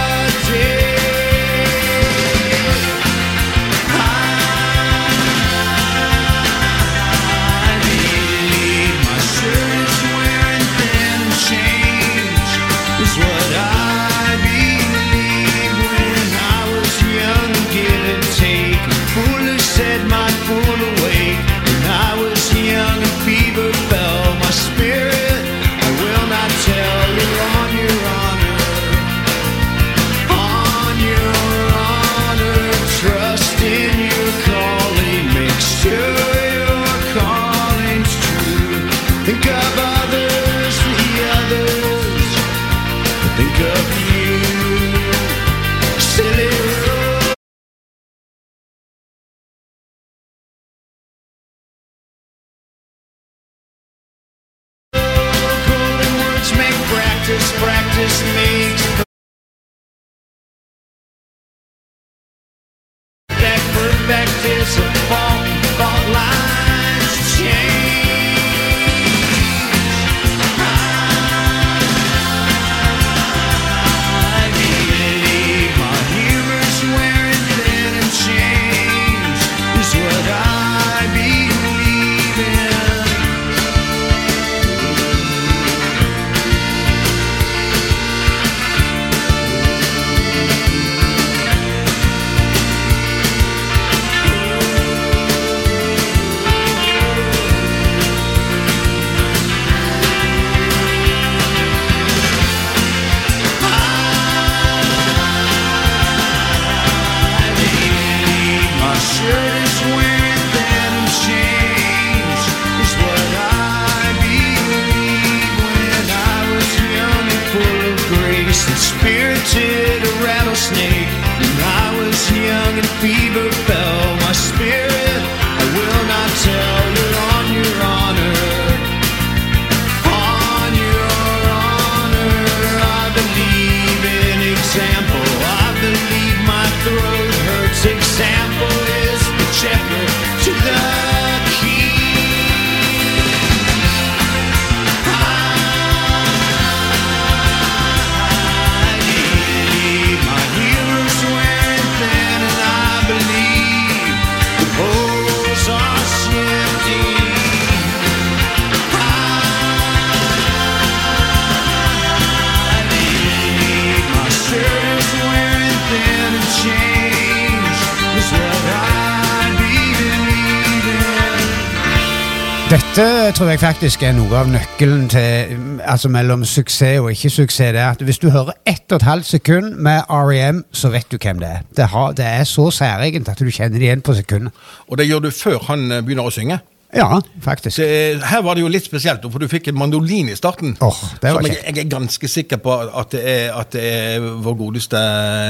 tror 173.36 173.50
jeg 173.52 173.60
faktisk 173.60 174.04
er 174.08 174.14
noe 174.16 174.32
av 174.38 174.48
nøkkelen 174.48 175.10
til 175.12 175.80
Altså 175.84 176.08
mellom 176.12 176.46
suksess 176.48 177.02
og 177.02 177.10
ikke 177.12 177.32
suksess. 177.34 177.74
Det 177.76 177.82
er 177.82 177.90
at 177.90 178.04
Hvis 178.08 178.20
du 178.22 178.30
hører 178.30 178.54
ett 178.66 178.92
og 178.92 179.02
et 179.02 179.08
halvt 179.08 179.26
sekund 179.26 179.74
med 179.76 180.08
REM, 180.10 180.64
så 180.72 180.90
vet 180.90 181.12
du 181.12 181.18
hvem 181.18 181.40
det 181.40 181.50
er. 181.50 181.66
Det, 181.78 181.88
har, 181.92 182.14
det 182.16 182.26
er 182.26 182.44
så 182.44 182.70
særegent 182.72 183.30
at 183.30 183.40
du 183.40 183.52
kjenner 183.52 183.80
det 183.80 183.90
igjen 183.90 184.02
på 184.02 184.14
sekundet. 184.14 184.54
Og 184.88 184.98
det 184.98 185.08
gjør 185.10 185.20
du 185.20 185.30
før 185.32 185.60
han 185.68 185.92
eh, 185.92 186.02
begynner 186.06 186.30
å 186.30 186.32
synge. 186.32 186.60
Ja, 186.96 187.22
faktisk. 187.42 187.78
Det, 187.78 188.22
her 188.24 188.42
var 188.46 188.56
det 188.56 188.62
jo 188.64 188.70
litt 188.72 188.86
spesielt, 188.88 189.26
for 189.32 189.42
du 189.42 189.50
fikk 189.52 189.68
en 189.68 189.78
mandolin 189.80 190.30
i 190.32 190.36
starten. 190.38 190.78
Oh, 190.86 191.02
det 191.22 191.34
var 191.34 191.44
som 191.44 191.50
jeg, 191.52 191.60
jeg 191.66 191.82
er 191.84 191.90
ganske 191.92 192.30
sikker 192.32 192.62
på 192.64 192.76
at 192.86 193.12
det 193.12 193.24
er, 193.26 193.50
at 193.58 193.74
det 193.76 193.84
er 193.84 194.28
vår 194.46 194.56
godeste 194.62 195.02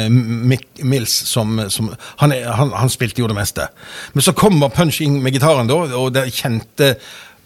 Mick 0.10 0.82
Mills 0.82 1.14
som, 1.30 1.60
som 1.70 1.92
han, 2.24 2.34
er, 2.34 2.50
han, 2.50 2.74
han 2.74 2.90
spilte 2.90 3.22
jo 3.22 3.30
det 3.30 3.38
meste. 3.38 3.68
Men 4.16 4.26
så 4.26 4.34
kommer 4.34 4.74
punching 4.74 5.20
med 5.22 5.38
gitaren, 5.38 5.70
da, 5.70 5.78
og 6.00 6.16
det 6.16 6.26
kjente, 6.34 6.96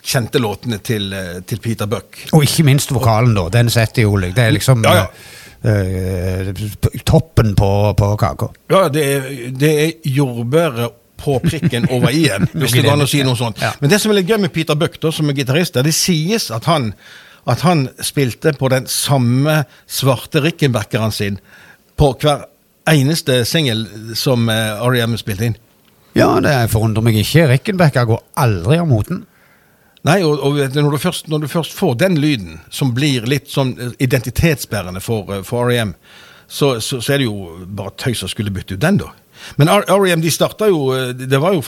kjente 0.05 0.39
låtene 0.41 0.79
til, 0.83 1.11
eh, 1.13 1.41
til 1.47 1.59
Peter 1.63 1.85
Buck. 1.89 2.17
Og 2.33 2.43
ikke 2.45 2.63
minst 2.67 2.93
vokalen, 2.93 3.33
da. 3.35 3.47
Den 3.53 3.69
setter 3.69 4.01
jo 4.05 4.15
Det 4.19 4.37
er 4.37 4.51
liksom 4.51 4.83
Ja, 4.83 4.93
ja. 4.95 5.05
eh, 5.69 6.53
toppen 7.05 7.55
på, 7.55 7.93
på 7.97 8.15
kaka. 8.17 8.47
Ja, 8.69 8.87
det 8.89 9.05
er, 9.15 9.29
det 9.51 9.71
er 9.83 9.91
jordbæret 10.05 10.91
på 11.19 11.39
prikken 11.43 11.89
over 11.91 12.09
i-en, 12.15 12.47
hvis 12.53 12.71
det 12.71 12.85
går 12.85 12.93
an 12.95 13.03
å 13.03 13.09
si 13.09 13.23
noe 13.27 13.35
sånt. 13.35 13.59
Ja. 13.61 13.73
Men 13.81 13.91
det 13.91 13.99
som 13.99 14.11
er 14.11 14.21
litt 14.21 14.29
gøy 14.29 14.39
med 14.39 14.53
Peter 14.55 14.77
Buck, 14.79 14.95
da, 15.01 15.11
som 15.11 15.29
er 15.29 15.35
gitarist, 15.35 15.75
det 15.75 15.93
sies 15.95 16.49
at 16.55 16.63
han, 16.69 16.93
at 17.49 17.59
han 17.67 17.89
spilte 18.03 18.53
på 18.55 18.69
den 18.71 18.87
samme 18.87 19.63
svarte 19.87 20.39
Rickenbackeren 20.45 21.11
sin 21.11 21.41
på 21.99 22.13
hver 22.21 22.45
eneste 22.87 23.41
singel 23.45 23.83
som 24.15 24.47
uh, 24.49 24.79
R.E.M. 24.87 25.17
spilte 25.19 25.49
inn. 25.49 25.57
Ja, 26.17 26.31
det 26.41 26.53
forundrer 26.71 27.03
meg 27.05 27.19
ikke. 27.19 27.43
Rickenbacker 27.51 28.07
går 28.09 28.23
aldri 28.39 28.79
av 28.79 28.87
moten. 28.89 29.25
Nei, 30.07 30.21
og, 30.23 30.39
og 30.39 30.59
når, 30.75 30.91
du 30.93 31.01
først, 31.01 31.27
når 31.27 31.43
du 31.43 31.47
først 31.51 31.73
får 31.75 31.97
den 31.99 32.19
lyden, 32.21 32.59
som 32.71 32.93
blir 32.95 33.27
litt 33.27 33.49
sånn 33.51 33.73
eh, 33.75 33.95
identitetsbærende 34.05 35.01
for, 35.03 35.27
eh, 35.35 35.43
for 35.47 35.67
R.E.M., 35.67 35.95
så, 36.49 36.79
så, 36.81 36.97
så 36.97 37.13
er 37.13 37.21
det 37.21 37.27
jo 37.27 37.65
bare 37.77 37.93
tøys 37.99 38.23
å 38.25 38.29
skulle 38.31 38.53
bytte 38.53 38.77
ut 38.77 38.83
den, 38.83 39.01
da. 39.03 39.11
Men 39.59 39.69
R.E.M. 39.71 40.23
de 40.23 40.31
starta 40.33 40.67
jo 40.67 40.89
eh, 40.95 41.11
Det 41.15 41.39
var 41.39 41.53
jo 41.55 41.61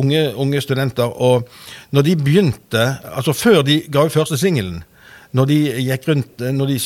unge, 0.00 0.22
unge 0.36 0.62
studenter, 0.64 1.08
og 1.08 1.48
når 1.92 2.06
de 2.06 2.14
begynte 2.16 2.84
Altså 3.10 3.34
før 3.36 3.60
de 3.66 3.82
ga 3.92 4.06
ut 4.06 4.14
første 4.14 4.38
singelen, 4.40 4.78
når 5.36 5.48
de 5.50 5.58
rundt, 6.08 6.40
eh, 6.40 6.52
når 6.54 6.72
de 6.72 6.78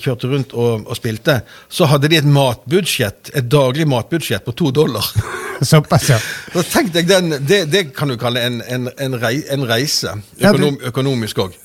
kjørte 0.00 0.30
rundt 0.30 0.54
og, 0.56 0.86
og 0.88 0.96
spilte, 0.96 1.40
så 1.68 1.88
hadde 1.90 2.08
de 2.08 2.16
et 2.20 2.28
matbudsjett, 2.28 3.32
et 3.36 3.48
daglig 3.50 3.86
matbudsjett 3.88 4.44
på 4.46 4.54
to 4.56 4.70
dollar. 4.72 5.04
Såpass, 5.60 6.06
ja. 6.08 6.16
Så 6.54 6.62
tenk 6.64 6.94
deg 6.94 7.08
den, 7.10 7.34
det, 7.44 7.66
det 7.68 7.82
kan 7.92 8.08
du 8.08 8.16
kalle 8.20 8.40
en, 8.48 8.62
en, 8.64 8.88
en, 8.96 9.16
rei, 9.20 9.42
en 9.52 9.66
reise, 9.68 10.14
økonom, 10.40 10.78
økonomisk 10.88 11.42
òg. 11.44 11.58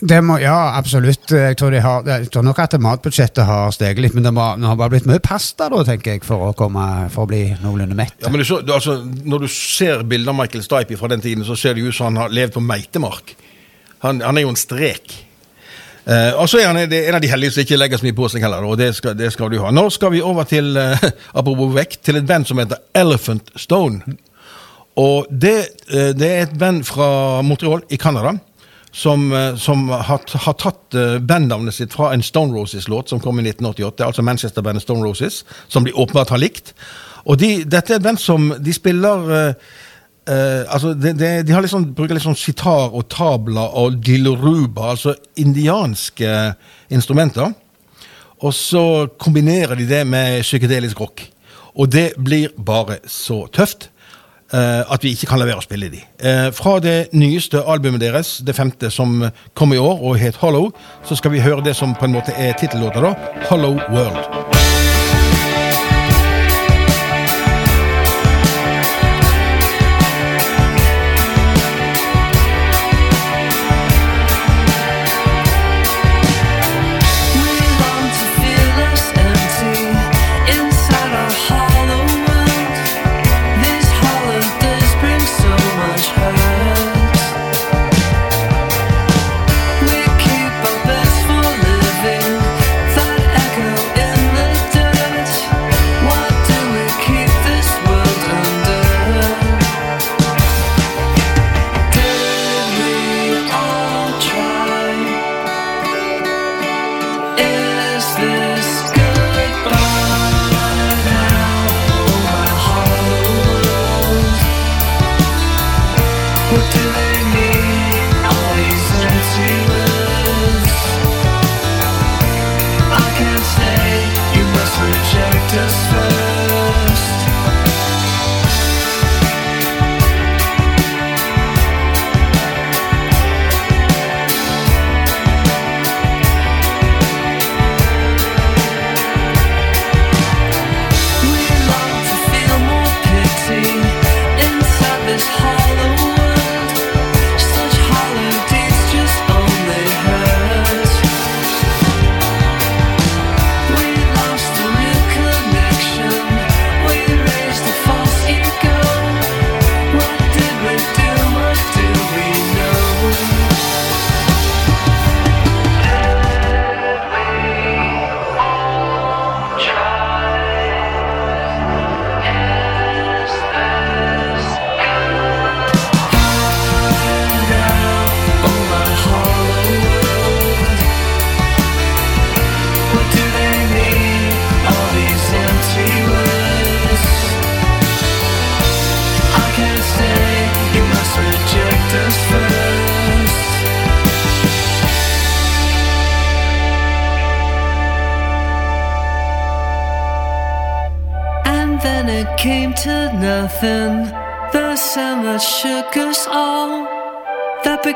Ja, 0.44 0.58
absolutt. 0.76 1.32
Jeg 1.32 1.56
tror, 1.60 1.78
har, 1.80 2.04
jeg 2.10 2.28
tror 2.34 2.44
nok 2.44 2.60
at 2.60 2.76
matbudsjettet 2.84 3.48
har 3.48 3.72
steget 3.76 4.04
litt, 4.04 4.18
men 4.18 4.28
det, 4.28 4.34
må, 4.36 4.50
det 4.60 4.68
har 4.68 4.80
bare 4.80 4.92
blitt 4.98 5.08
mye 5.08 5.24
pasta, 5.24 5.70
da, 5.72 5.80
tenker 5.88 6.18
jeg, 6.18 6.26
for 6.28 6.50
å, 6.50 6.54
komme, 6.58 6.84
for 7.14 7.24
å 7.24 7.32
bli 7.32 7.46
noenlunde 7.64 7.96
mett. 7.96 8.20
Ja, 8.26 8.34
men 8.34 8.44
du 8.44 8.48
så, 8.48 8.60
du, 8.60 8.76
altså, 8.76 9.00
når 9.00 9.46
du 9.46 9.50
ser 9.52 10.04
bilder 10.04 10.36
av 10.36 10.42
Michael 10.42 10.68
Stipe 10.68 11.00
fra 11.00 11.14
den 11.16 11.24
tiden, 11.24 11.48
så 11.48 11.56
ser 11.60 11.80
det 11.80 11.88
ut 11.88 11.96
som 11.96 12.12
han 12.12 12.26
har 12.26 12.36
levd 12.36 12.58
på 12.58 12.66
meitemark. 12.68 13.38
Han, 14.04 14.20
han 14.26 14.38
er 14.38 14.44
jo 14.44 14.52
en 14.52 14.60
strek. 14.60 15.22
Eh, 16.06 16.36
og 16.38 16.46
så 16.50 16.60
er 16.62 16.70
han 16.70 16.78
en 16.78 17.18
av 17.18 17.22
de 17.24 17.30
heldige 17.30 17.56
som 17.56 17.64
ikke 17.64 17.80
legger 17.80 17.98
så 17.98 18.06
mye 18.06 18.18
på 18.18 18.28
seg 18.30 18.44
heller, 18.46 18.66
og 18.66 18.78
det 18.78 18.92
skal, 18.98 19.16
det 19.18 19.32
skal 19.34 19.50
du 19.50 19.58
ha. 19.64 19.72
Nå 19.74 19.88
skal 19.94 20.14
vi 20.14 20.22
over 20.22 20.46
til, 20.50 20.76
uh, 20.78 21.02
apropos 21.40 21.74
vekt, 21.74 22.04
til 22.06 22.20
et 22.20 22.28
band 22.30 22.46
som 22.46 22.62
heter 22.62 22.84
Elephant 22.94 23.50
Stone. 23.58 24.18
Og 25.02 25.26
det, 25.30 25.56
uh, 25.90 26.12
det 26.14 26.30
er 26.30 26.44
et 26.46 26.60
band 26.62 26.84
fra 26.86 27.42
Montreal 27.42 27.82
i 27.90 28.02
Canada. 28.02 28.38
Som, 28.96 29.26
som 29.60 29.90
har, 29.92 30.22
har 30.40 30.54
tatt 30.56 30.96
bandnavnet 31.28 31.76
sitt 31.76 31.92
fra 31.92 32.14
en 32.16 32.22
Stone 32.24 32.56
Roses-låt 32.56 33.10
som 33.12 33.20
kom 33.20 33.42
i 33.42 33.44
1988. 33.44 34.06
Altså 34.06 34.24
Manchester-bandet 34.24 34.86
Stone 34.86 35.04
Roses, 35.04 35.42
som 35.68 35.84
de 35.84 35.92
åpenbart 35.92 36.32
har 36.32 36.40
likt. 36.40 36.72
Og 37.26 37.40
de, 37.42 37.50
dette 37.68 37.92
er 37.92 38.00
et 38.00 38.06
band 38.06 38.22
som 38.22 38.54
de 38.56 38.74
spiller 38.74 39.32
eh, 39.36 39.74
eh, 40.30 40.64
altså 40.68 40.94
de, 40.94 41.14
de, 41.18 41.32
de 41.46 41.54
har 41.56 41.64
liksom, 41.66 41.90
bruker 41.98 42.18
litt 42.18 42.26
sånn 42.26 42.38
sitar 42.40 42.94
og 42.96 43.08
tabla 43.12 43.68
og 43.82 44.00
diloruba, 44.06 44.92
altså 44.96 45.16
indianske 45.42 46.32
instrumenter. 46.94 47.54
Og 48.44 48.54
så 48.54 49.08
kombinerer 49.22 49.78
de 49.80 49.88
det 49.90 50.04
med 50.08 50.42
psykedelisk 50.44 51.00
rock. 51.02 51.28
Og 51.76 51.92
det 51.92 52.14
blir 52.20 52.52
bare 52.56 53.00
så 53.08 53.46
tøft 53.52 53.90
uh, 54.54 54.84
at 54.92 55.04
vi 55.04 55.16
ikke 55.16 55.30
kan 55.32 55.42
la 55.42 55.48
være 55.48 55.64
å 55.64 55.66
spille 55.66 55.90
de. 55.92 56.04
Uh, 56.20 56.52
fra 56.56 56.78
det 56.84 57.14
nyeste 57.16 57.64
albumet 57.64 58.04
deres, 58.04 58.38
det 58.46 58.58
femte 58.58 58.92
som 58.94 59.24
kom 59.58 59.76
i 59.76 59.82
år 59.82 60.04
og 60.04 60.20
het 60.22 60.40
Hollow, 60.44 60.72
så 61.08 61.18
skal 61.20 61.36
vi 61.36 61.44
høre 61.44 61.64
det 61.66 61.76
som 61.80 61.96
på 61.96 62.08
en 62.08 62.16
måte 62.20 62.36
er 62.38 62.56
tittellåta, 62.60 63.04
da. 63.04 63.16
Hollow 63.50 63.80
World. 63.92 64.65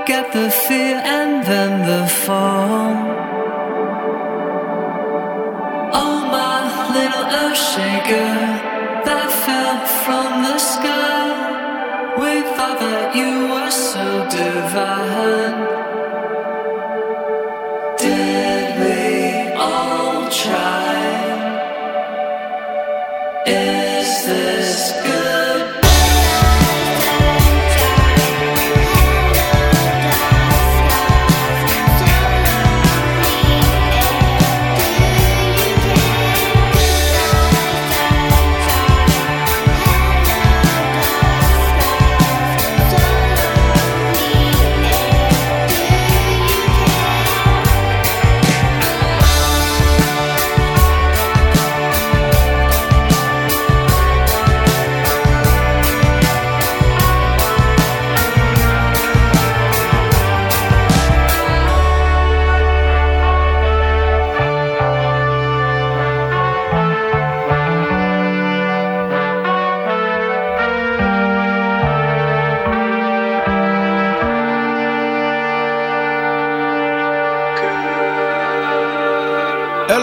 Begat 0.09 0.33
the 0.33 0.49
fear 0.49 0.97
and 1.05 1.45
then 1.45 1.85
the 1.85 2.07
fall. 2.07 2.58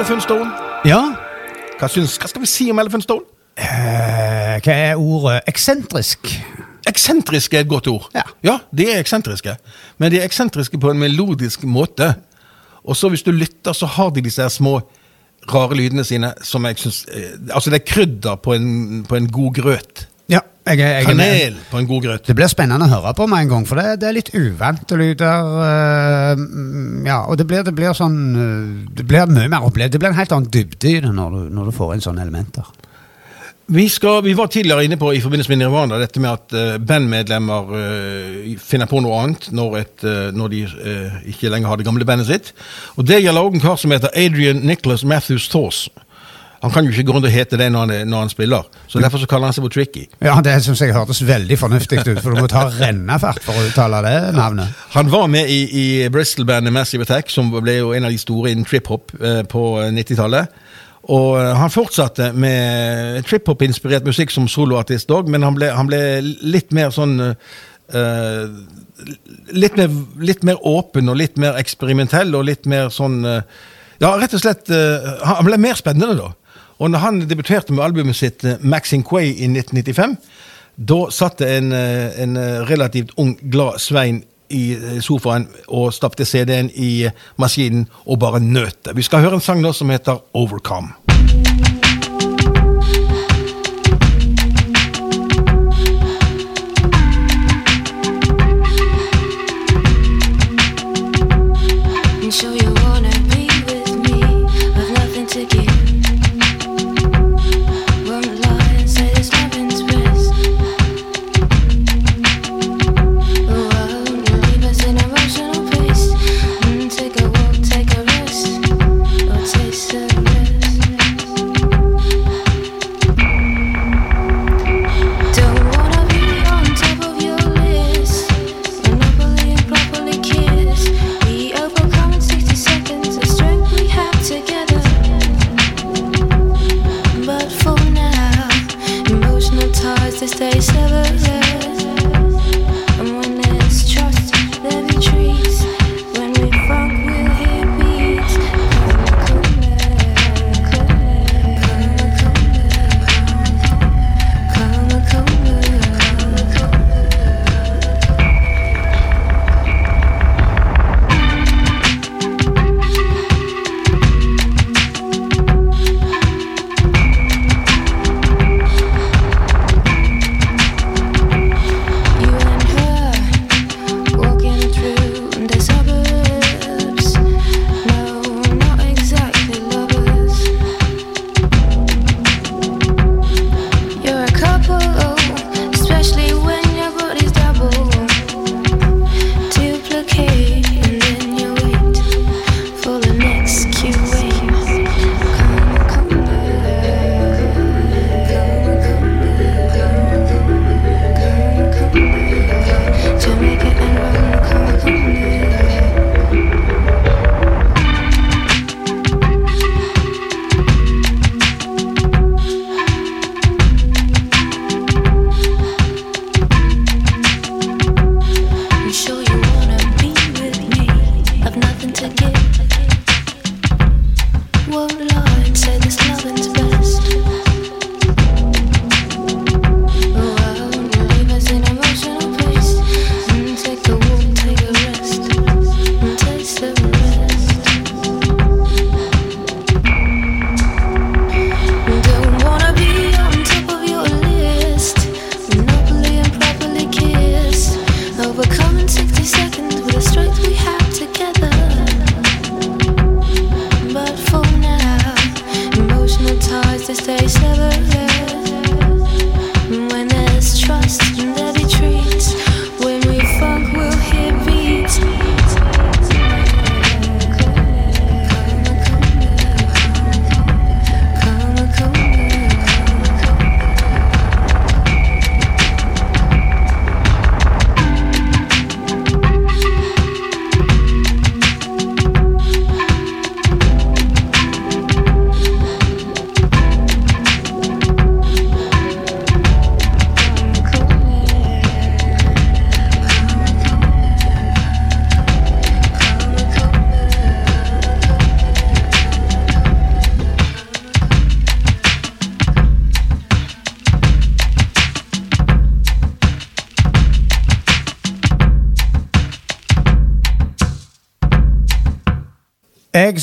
Elephant 0.06 0.22
Stone. 0.22 0.50
Ja. 0.86 1.00
Hva, 1.80 1.88
syns, 1.90 2.12
hva 2.22 2.28
skal 2.30 2.44
vi 2.44 2.46
si 2.46 2.64
om 2.70 2.78
Elephant 2.78 3.02
Stone? 3.02 3.24
Eh, 3.58 4.52
hva 4.62 4.74
er 4.84 5.00
ordet? 5.02 5.40
Eksentrisk. 5.50 6.30
Eksentrisk 6.86 7.56
er 7.56 7.64
et 7.64 7.70
godt 7.72 7.88
ord. 7.90 8.06
Ja. 8.14 8.60
de 8.70 8.86
er 8.86 9.00
eksentriske. 9.02 9.56
Men 9.98 10.14
de 10.14 10.20
er 10.20 10.28
eksentriske 10.28 10.78
på 10.78 10.92
en 10.92 11.00
melodisk 11.02 11.64
måte. 11.66 12.12
Og 12.86 12.94
så 12.94 13.10
hvis 13.10 13.26
du 13.26 13.32
lytter, 13.34 13.74
så 13.74 13.90
har 13.96 14.14
de 14.14 14.22
disse 14.22 14.46
små 14.54 14.76
rare 15.50 15.74
lydene 15.74 16.06
sine 16.06 16.30
som 16.38 16.70
jeg 16.70 16.78
syns 16.84 17.02
eh, 17.10 17.34
Altså, 17.50 17.74
det 17.74 17.80
er 17.80 17.90
krydder 17.90 18.38
på 18.46 18.54
en, 18.54 19.02
på 19.10 19.18
en 19.18 19.26
god 19.26 19.58
grøt. 19.58 20.06
Jeg, 20.66 20.81
jeg 20.83 20.94
er. 20.98 21.05
Kanel 21.07 21.59
på 21.70 21.79
en 21.79 21.87
god 21.87 22.02
grøt. 22.02 22.24
Det 22.26 22.35
blir 22.35 22.50
spennende 22.50 22.88
å 22.88 22.90
høre 22.90 23.12
på 23.14 23.29
med 23.31 23.44
en 23.44 23.52
gang, 23.52 23.66
for 23.68 23.79
det, 23.79 24.00
det 24.02 24.09
er 24.09 24.16
litt 24.16 24.33
uvante 24.35 24.98
lyder. 24.98 25.52
eh, 25.66 26.33
mm, 26.40 27.05
ja, 27.07 27.20
og 27.31 27.38
det 27.38 27.46
blir, 27.46 27.62
det 27.66 27.74
blir 27.76 27.94
sånn 27.94 28.16
eh, 28.35 28.72
Det 28.98 29.07
blir 29.07 29.31
mye 29.31 29.52
mer 29.52 29.68
opplevd. 29.68 29.94
Det 29.94 30.00
blir 30.02 30.11
en 30.11 30.18
helt 30.18 30.35
annen 30.35 30.50
dybde 30.50 30.90
i 30.90 30.98
det 31.05 31.12
når 31.14 31.37
du, 31.37 31.55
når 31.55 31.70
du 31.70 31.76
får 31.76 31.94
inn 31.94 32.02
sånne 32.09 32.26
elementer. 32.26 32.66
Vi, 33.66 33.88
skal, 33.90 34.20
vi 34.22 34.35
var 34.38 34.46
tidligere 34.46 34.85
inne 34.87 34.98
på 34.98 35.09
i 35.14 35.20
forbindelse 35.22 35.50
med 35.50 35.59
Nirvana 35.59 35.98
dette 35.98 36.20
med 36.22 36.31
at 36.31 36.55
uh, 36.55 36.76
bandmedlemmer 36.79 37.72
uh, 37.72 38.52
finner 38.62 38.87
på 38.87 39.00
noe 39.02 39.16
annet 39.24 39.48
når, 39.50 39.74
et, 39.81 40.05
uh, 40.07 40.29
når 40.31 40.52
de 40.52 40.61
ikke 41.33 41.50
lenger 41.50 41.72
har 41.72 41.81
det 41.81 41.87
gamle 41.88 42.07
bandet 42.07 42.31
sitt. 42.31 42.52
Og 42.94 43.09
Det 43.11 43.18
gjelder 43.24 43.42
også 43.42 43.59
en 43.59 43.64
kar 43.64 43.81
som 43.83 43.94
heter 43.94 44.14
Adrian 44.14 44.62
Nicholas 44.62 45.02
Matthews 45.02 45.48
Thors. 45.50 45.88
Han 46.62 46.70
kan 46.72 46.84
jo 46.86 46.90
ikke 46.94 47.04
gå 47.10 47.14
rundt 47.16 47.26
og 47.28 47.32
hete 47.34 47.58
det 47.60 47.66
når 47.72 47.84
han, 47.84 47.90
er- 47.90 48.04
når 48.08 48.18
han 48.24 48.30
spiller, 48.32 48.62
så 48.88 49.00
derfor 49.02 49.20
så 49.22 49.26
kaller 49.30 49.50
han 49.50 49.56
seg 49.56 49.64
for 49.66 49.74
Tricky. 49.74 50.06
Ja, 50.24 50.38
Det 50.40 50.54
syns 50.64 50.80
jeg 50.80 50.94
hørtes 50.96 51.20
veldig 51.28 51.58
fornuftig 51.60 51.98
ut, 52.00 52.20
for 52.24 52.32
du 52.34 52.40
må 52.40 52.46
ta 52.50 52.64
rennefart 52.78 53.42
for 53.44 53.52
å 53.60 53.66
uttale 53.68 54.00
det 54.06 54.14
navnet. 54.38 54.72
Han 54.96 55.10
var 55.12 55.26
med 55.28 55.50
i, 55.52 55.60
i 55.82 56.08
Bristol-bandet 56.08 56.72
Massive 56.72 57.04
Attack, 57.04 57.30
som 57.30 57.50
ble 57.52 57.76
jo 57.80 57.92
en 57.92 58.04
av 58.08 58.10
de 58.14 58.18
store 58.18 58.50
innen 58.54 58.64
trip-hop 58.64 59.12
eh, 59.20 59.42
på 59.52 59.64
90-tallet. 59.92 60.48
Og 61.12 61.36
eh, 61.38 61.52
han 61.60 61.70
fortsatte 61.70 62.32
med 62.34 63.22
trip-hop-inspirert 63.28 64.08
musikk 64.08 64.32
som 64.34 64.48
soloartist 64.50 65.12
òg, 65.14 65.28
men 65.30 65.44
han 65.46 65.54
ble, 65.54 65.68
han 65.76 65.86
ble 65.92 66.00
litt 66.24 66.72
mer 66.74 66.90
sånn 66.90 67.20
eh, 67.20 68.44
litt, 69.52 69.76
mer, 69.76 69.92
litt 70.24 70.42
mer 70.46 70.58
åpen 70.66 71.08
og 71.12 71.18
litt 71.20 71.36
mer 71.40 71.58
eksperimentell 71.60 72.34
og 72.34 72.46
litt 72.48 72.66
mer 72.70 72.88
sånn 72.94 73.20
eh, 73.28 73.42
Ja, 74.02 74.10
rett 74.20 74.34
og 74.36 74.42
slett 74.42 74.68
uh, 74.68 75.06
Han 75.24 75.46
ble 75.48 75.56
mer 75.56 75.78
spennende, 75.78 76.16
da. 76.18 76.26
Og 76.78 76.90
når 76.90 76.98
han 76.98 77.20
debuterte 77.28 77.72
med 77.72 77.84
albumet 77.84 78.16
sitt 78.16 78.44
eh, 78.44 78.60
Maxing 78.60 79.04
Quay 79.06 79.32
i 79.32 79.48
1995, 79.48 80.16
da 80.76 80.98
satt 81.10 81.38
det 81.40 81.50
en, 81.56 81.72
eh, 81.72 82.22
en 82.22 82.36
eh, 82.36 82.58
relativt 82.68 83.14
ung, 83.16 83.36
glad 83.52 83.80
Svein 83.80 84.24
i 84.50 84.76
sofaen 85.02 85.48
og 85.74 85.90
stappte 85.90 86.24
CD-en 86.24 86.68
i 86.70 87.08
maskinen 87.40 87.88
og 88.04 88.20
bare 88.22 88.38
nøt 88.38 88.84
det. 88.86 88.94
Vi 88.94 89.02
skal 89.02 89.24
høre 89.24 89.40
en 89.40 89.42
sang 89.42 89.58
nå 89.64 89.74
som 89.74 89.90
heter 89.90 90.22
Overcome. 90.38 90.94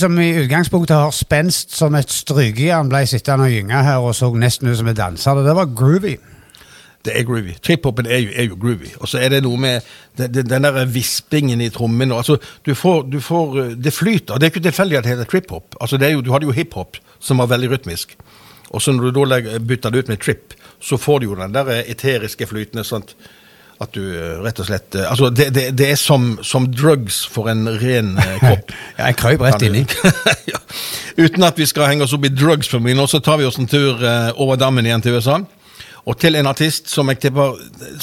Som 0.04 0.20
i 0.20 0.34
utgangspunktet 0.44 0.96
har 0.98 1.12
spenst 1.16 1.72
som 1.78 1.96
et 1.96 2.12
strykejern, 2.12 2.90
ble 2.92 3.06
sittende 3.08 3.48
og 3.48 3.54
gynge 3.56 3.84
her 3.88 4.04
og 4.04 4.16
så 4.18 4.28
nesten 4.36 4.68
ut 4.72 4.78
som 4.80 4.90
en 4.92 4.98
danser. 4.98 5.44
Det 5.46 5.56
var 5.56 5.70
groovy. 5.80 6.18
Det 7.04 7.12
er 7.20 7.26
groovy. 7.28 7.54
Trip-hopen 7.64 8.08
er, 8.08 8.30
er 8.40 8.46
jo 8.48 8.56
groovy. 8.60 8.94
Og 9.04 9.10
så 9.12 9.20
er 9.24 9.32
det 9.34 9.42
noe 9.44 9.60
med 9.60 9.88
den, 10.20 10.32
den- 10.48 10.64
der 10.68 10.86
vispingen 10.92 11.62
i 11.64 11.70
trommene. 11.72 12.16
Altså, 12.16 12.38
du 12.66 12.72
får, 12.76 13.02
du 13.12 13.20
får 13.24 13.58
eh, 13.64 13.72
Det 13.76 13.94
flyter. 13.94 14.40
Det 14.40 14.48
er 14.48 14.54
ikke 14.54 14.64
tilfeldig 14.70 14.98
at 14.98 15.04
det 15.08 15.12
heter 15.16 15.30
trip-hop. 15.32 15.76
Altså, 15.82 15.98
det 16.00 16.14
du 16.24 16.32
hadde 16.32 16.48
jo 16.48 16.56
hiphop, 16.56 16.98
som 17.20 17.40
var 17.44 17.52
veldig 17.52 17.72
rytmisk. 17.74 18.16
Og 18.72 18.82
så 18.82 18.92
når 18.96 19.12
du 19.12 19.24
da 19.30 19.60
bytter 19.60 19.92
det 19.92 20.00
ut 20.06 20.08
med 20.14 20.22
trip, 20.24 20.54
så 20.82 20.98
får 20.98 21.20
du 21.20 21.26
jo 21.32 21.36
den 21.40 21.54
der 21.56 21.84
eteriske 21.88 22.48
flytende. 22.48 22.84
Sant? 22.88 23.16
At 23.82 23.96
du 23.96 24.02
eh, 24.02 24.38
rett 24.44 24.60
og 24.62 24.68
slett 24.68 24.96
eh, 24.96 25.10
Altså, 25.10 25.30
det, 25.34 25.50
det, 25.56 25.66
det 25.78 25.90
er 25.94 25.98
som, 26.00 26.36
som 26.46 26.68
drugs 26.70 27.24
for 27.30 27.50
en 27.52 27.66
ren 27.82 28.14
eh, 28.22 28.38
kropp. 28.44 28.76
Ja, 28.98 29.10
jeg 29.10 29.18
krøp 29.22 29.48
rett 29.48 29.66
inni. 29.66 29.84
ja. 30.52 30.62
Uten 31.18 31.46
at 31.46 31.60
vi 31.60 31.68
skal 31.70 31.90
henge 31.90 32.06
oss 32.06 32.14
opp 32.16 32.26
i 32.28 32.34
drugs 32.34 32.70
for 32.70 32.84
mye 32.84 32.98
nå, 32.98 33.08
så 33.10 33.22
tar 33.24 33.42
vi 33.42 33.50
oss 33.50 33.60
en 33.62 33.70
tur 33.70 34.02
over 34.42 34.58
dammen 34.58 34.86
igjen 34.86 35.04
til 35.04 35.18
USA. 35.20 35.42
Og 36.04 36.18
til 36.20 36.36
en 36.36 36.50
artist 36.50 36.90
som 36.92 37.08
jeg 37.08 37.22
tipper 37.24 37.54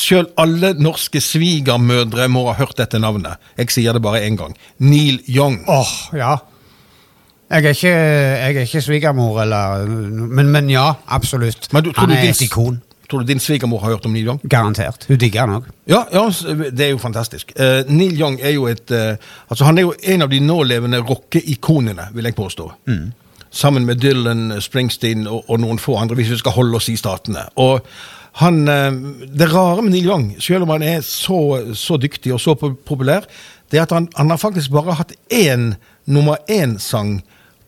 Selv 0.00 0.30
alle 0.40 0.72
norske 0.80 1.20
svigermødre 1.20 2.30
må 2.32 2.46
ha 2.48 2.54
hørt 2.56 2.78
dette 2.80 3.00
navnet. 3.02 3.36
Jeg 3.58 3.74
sier 3.74 3.96
det 3.96 4.02
bare 4.04 4.22
én 4.24 4.38
gang. 4.40 4.54
Neil 4.78 5.20
Young. 5.28 5.60
Åh, 5.68 5.92
ja. 6.16 6.36
Jeg 7.50 7.64
er 7.64 7.74
ikke, 7.74 7.88
jeg 7.90 8.54
er 8.54 8.62
ikke 8.62 8.80
svigermor, 8.80 9.40
eller 9.42 9.86
men, 9.86 10.52
men 10.54 10.70
ja, 10.70 10.92
absolutt. 11.08 11.66
Men 11.72 11.82
du, 11.82 11.90
tror, 11.92 12.06
Han 12.06 12.14
du 12.14 12.14
er 12.14 12.28
et 12.30 12.42
ikon. 12.46 12.78
Tror 13.10 13.24
du 13.24 13.26
din 13.26 13.40
svigermor 13.42 13.80
har 13.82 13.96
hørt 13.96 14.06
om 14.06 14.12
Neil 14.14 14.26
Young? 14.26 14.40
Garantert. 14.50 15.06
Hun 15.08 15.18
digger 15.18 15.46
han 15.46 15.56
òg. 15.58 15.66
Ja, 15.90 16.04
ja, 16.12 16.24
det 16.70 16.86
er 16.86 16.92
jo 16.94 17.00
fantastisk. 17.02 17.52
Uh, 17.58 17.82
Neil 17.90 18.14
Young 18.20 18.38
er 18.42 18.54
jo 18.54 18.68
et 18.70 18.90
uh, 18.94 19.16
Altså, 19.50 19.64
han 19.66 19.78
er 19.78 19.88
jo 19.88 19.94
en 20.14 20.22
av 20.22 20.30
de 20.30 20.40
nålevende 20.40 21.02
rockeikonene, 21.02 22.10
vil 22.14 22.30
jeg 22.30 22.38
påstå. 22.38 22.70
Sammen 23.50 23.86
med 23.86 23.98
Dylan, 24.02 24.60
Springsteen 24.62 25.26
og, 25.26 25.44
og 25.50 25.60
noen 25.60 25.82
få 25.82 25.96
andre, 25.98 26.20
hvis 26.20 26.30
vi 26.30 26.38
skal 26.38 26.54
holde 26.54 26.78
oss 26.78 26.88
i 26.92 26.96
statene. 26.96 27.48
Og 27.58 27.82
han 28.40 28.62
uh, 28.68 28.92
Det 29.26 29.50
rare 29.52 29.82
med 29.82 29.96
Neil 29.96 30.06
Young, 30.06 30.30
selv 30.38 30.68
om 30.68 30.76
han 30.76 30.86
er 30.86 31.00
så, 31.06 31.40
så 31.74 31.98
dyktig 31.98 32.32
og 32.36 32.40
så 32.40 32.54
populær, 32.54 33.26
det 33.70 33.78
er 33.78 33.86
at 33.86 33.94
han, 33.94 34.08
han 34.16 34.30
har 34.30 34.38
faktisk 34.38 34.70
bare 34.74 34.96
hatt 34.98 35.12
én 35.30 35.74
nummer 36.06 36.38
én-sang 36.50 37.20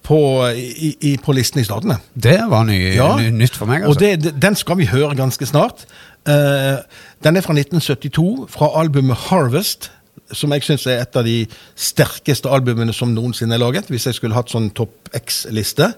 på, 0.02 0.18
i, 0.50 0.96
i, 1.00 1.16
på 1.22 1.32
listen 1.32 1.60
i 1.60 1.64
statene. 1.64 1.96
Det 2.14 2.38
var 2.50 2.64
ny, 2.68 2.78
Ja. 2.96 3.16
ny, 3.20 3.30
nytt 3.30 3.54
for 3.56 3.66
meg, 3.70 3.82
altså. 3.84 3.90
Og 3.94 4.22
det- 4.22 4.34
den 4.42 4.54
skal 4.58 4.76
vi 4.78 4.86
høre 4.90 5.14
ganske 5.16 5.46
snart. 5.46 5.84
Uh, 6.28 6.82
den 7.24 7.36
er 7.36 7.40
fra 7.42 7.52
1972, 7.54 8.46
fra 8.50 8.68
albumet 8.80 9.16
Harvest, 9.28 9.90
som 10.32 10.52
jeg 10.52 10.62
syns 10.62 10.86
er 10.86 11.00
et 11.02 11.16
av 11.16 11.24
de 11.24 11.46
sterkeste 11.76 12.48
albumene 12.48 12.92
som 12.92 13.08
noensinne 13.14 13.54
er 13.54 13.58
laget, 13.58 13.88
hvis 13.90 14.06
jeg 14.06 14.14
skulle 14.14 14.34
hatt 14.34 14.50
sånn 14.50 14.70
topp 14.74 15.10
X-liste. 15.14 15.92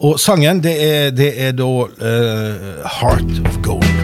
Og 0.00 0.18
sangen, 0.20 0.60
det 0.62 0.76
er, 0.82 1.10
det 1.10 1.32
er 1.48 1.52
da 1.52 1.64
uh, 1.64 2.88
Heart 3.00 3.46
of 3.46 3.58
Gold. 3.62 3.97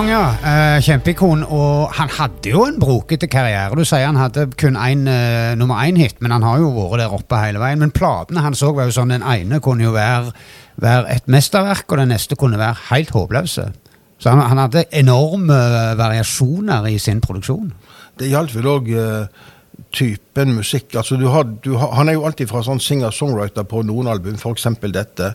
Young, 0.00 0.08
ja. 0.08 0.28
Eh, 0.48 0.78
kjempeikon. 0.80 1.42
Og 1.44 1.90
han 1.92 2.08
hadde 2.08 2.48
jo 2.54 2.62
en 2.64 2.78
brokete 2.80 3.28
karriere. 3.28 3.76
Du 3.76 3.84
sier 3.84 4.06
han 4.06 4.16
hadde 4.16 4.46
kun 4.56 4.78
én 4.80 5.02
eh, 5.04 5.52
nummer 5.60 5.82
én-hit, 5.84 6.22
men 6.24 6.32
han 6.32 6.46
har 6.46 6.62
jo 6.62 6.70
vært 6.72 7.02
der 7.02 7.12
oppe 7.12 7.36
hele 7.36 7.60
veien. 7.60 7.82
Men 7.82 7.92
platene 7.92 8.40
han 8.40 8.56
så 8.56 8.70
var 8.72 8.88
jo 8.88 8.94
sånn, 8.96 9.12
den 9.12 9.26
ene 9.28 9.60
kunne 9.60 9.84
jo 9.84 9.92
være, 9.92 10.32
være 10.80 11.04
et 11.18 11.28
mesterverk, 11.28 11.84
og 11.92 12.00
den 12.00 12.14
neste 12.14 12.38
kunne 12.40 12.56
være 12.56 12.86
helt 12.88 13.12
håpløse. 13.12 13.66
Så 14.16 14.32
han, 14.32 14.40
han 14.40 14.62
hadde 14.62 14.86
enorme 15.02 15.60
variasjoner 16.00 16.88
i 16.88 16.96
sin 16.96 17.20
produksjon. 17.20 17.68
Det 18.16 18.32
gjaldt 18.32 18.56
vel 18.56 18.72
òg 18.72 18.92
typen 19.92 20.56
musikk. 20.56 20.94
Altså, 20.96 21.20
du 21.20 21.28
har, 21.28 21.44
du 21.44 21.74
har, 21.76 21.92
han 21.98 22.08
er 22.08 22.16
jo 22.16 22.24
alltid 22.24 22.48
fra 22.48 22.64
sånn 22.64 22.80
singer-songwriter 22.80 23.68
på 23.68 23.84
noen 23.84 24.08
album, 24.14 24.40
f.eks. 24.40 24.70
dette. 24.96 25.34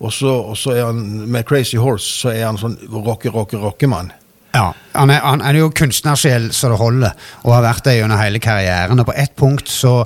Og 0.00 0.12
så, 0.12 0.74
er 0.74 0.86
han 0.90 1.02
med 1.32 1.46
Crazy 1.48 1.78
Horse 1.80 2.22
så 2.22 2.32
er 2.34 2.46
han 2.48 2.60
sånn 2.60 2.78
rocke, 2.92 3.32
rocke, 3.32 3.60
rockemann. 3.60 4.12
Ja, 4.56 4.70
han 4.94 5.12
er, 5.12 5.20
han 5.20 5.42
er 5.44 5.58
jo 5.58 5.72
kunstnersjel 5.76 6.48
så 6.56 6.70
det 6.72 6.80
holder, 6.80 7.28
og 7.44 7.52
har 7.52 7.64
vært 7.66 7.88
det 7.88 7.98
gjennom 7.98 8.20
hele 8.20 8.40
karrieren. 8.40 9.00
Og 9.02 9.08
på 9.08 9.16
ett 9.18 9.34
punkt 9.36 9.68
så, 9.68 9.98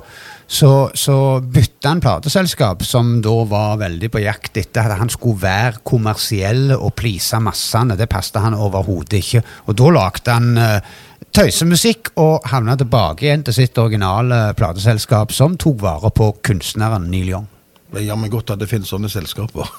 så, 0.43 0.89
så 0.97 1.15
bytta 1.39 1.93
han 1.93 2.03
plateselskap, 2.03 2.83
som 2.83 3.13
da 3.23 3.35
var 3.47 3.79
veldig 3.79 4.09
på 4.11 4.23
jakt 4.25 4.59
etter 4.59 4.91
at 4.91 4.99
han 4.99 5.11
skulle 5.13 5.39
være 5.43 5.83
kommersiell 5.87 6.75
og 6.75 6.91
please 6.99 7.39
massene. 7.39 7.95
Det 7.99 8.09
passet 8.11 8.41
han 8.43 8.57
overhodet 8.57 9.21
ikke. 9.21 9.43
Og 9.71 9.79
da 9.79 9.95
lagde 9.95 10.35
han 10.35 10.59
uh, 10.59 10.99
tøysemusikk 11.31 12.11
og 12.19 12.51
havna 12.51 12.75
tilbake 12.79 13.29
igjen 13.29 13.47
til 13.47 13.55
sitt 13.61 13.79
originale 13.79 14.49
plateselskap, 14.59 15.31
som 15.31 15.55
tok 15.55 15.79
vare 15.85 16.11
på 16.11 16.33
kunstneren 16.43 17.07
Neil 17.13 17.31
Young. 17.37 17.47
Det 17.91 18.05
jammen 18.05 18.31
godt 18.31 18.53
at 18.53 18.61
det 18.61 18.69
finnes 18.71 18.91
sånne 18.91 19.11
selskaper. 19.11 19.71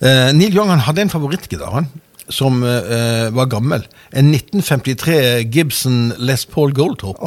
Eh, 0.00 0.30
Neil 0.32 0.54
Young 0.54 0.70
han 0.72 0.80
hadde 0.86 1.02
en 1.04 1.12
favorittgitar. 1.12 1.84
Som 2.30 2.60
eh, 2.64 3.26
var 3.34 3.48
gammel. 3.50 3.82
En 4.16 4.30
1953 4.30 5.16
Gibson 5.50 6.12
Les 6.22 6.44
Paul 6.46 6.72
Goldtop. 6.72 7.18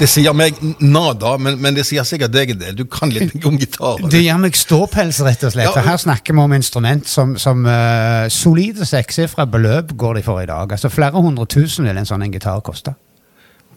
Det 0.00 0.08
sier 0.08 0.32
meg 0.34 0.56
nada, 0.80 1.34
men, 1.36 1.58
men 1.60 1.76
det 1.76 1.84
sier 1.86 2.06
sikkert 2.08 2.32
deg 2.34 2.54
en 2.54 2.62
del. 2.62 2.78
Du 2.78 2.86
kan 2.88 3.12
litt 3.12 3.36
om 3.46 3.58
gitar. 3.60 4.00
Det 4.10 4.22
gir 4.24 4.40
meg 4.40 4.56
ståpels, 4.58 5.20
rett 5.26 5.44
og 5.44 5.54
slett. 5.54 5.68
Ja, 5.68 5.84
her 5.84 6.00
snakker 6.00 6.34
vi 6.34 6.42
om 6.46 6.56
instrument 6.56 7.06
som, 7.10 7.36
som 7.38 7.68
uh, 7.68 8.26
solide 8.32 8.88
sekssifra 8.88 9.44
beløp 9.50 9.92
går 10.00 10.18
de 10.18 10.24
for 10.26 10.40
i 10.42 10.48
dag. 10.50 10.72
Altså 10.72 10.90
Flere 10.90 11.20
hundre 11.20 11.46
tusen 11.50 11.86
vil 11.86 12.00
en 12.00 12.08
sånn 12.08 12.24
en 12.24 12.34
gitar 12.34 12.64
koste. 12.64 12.96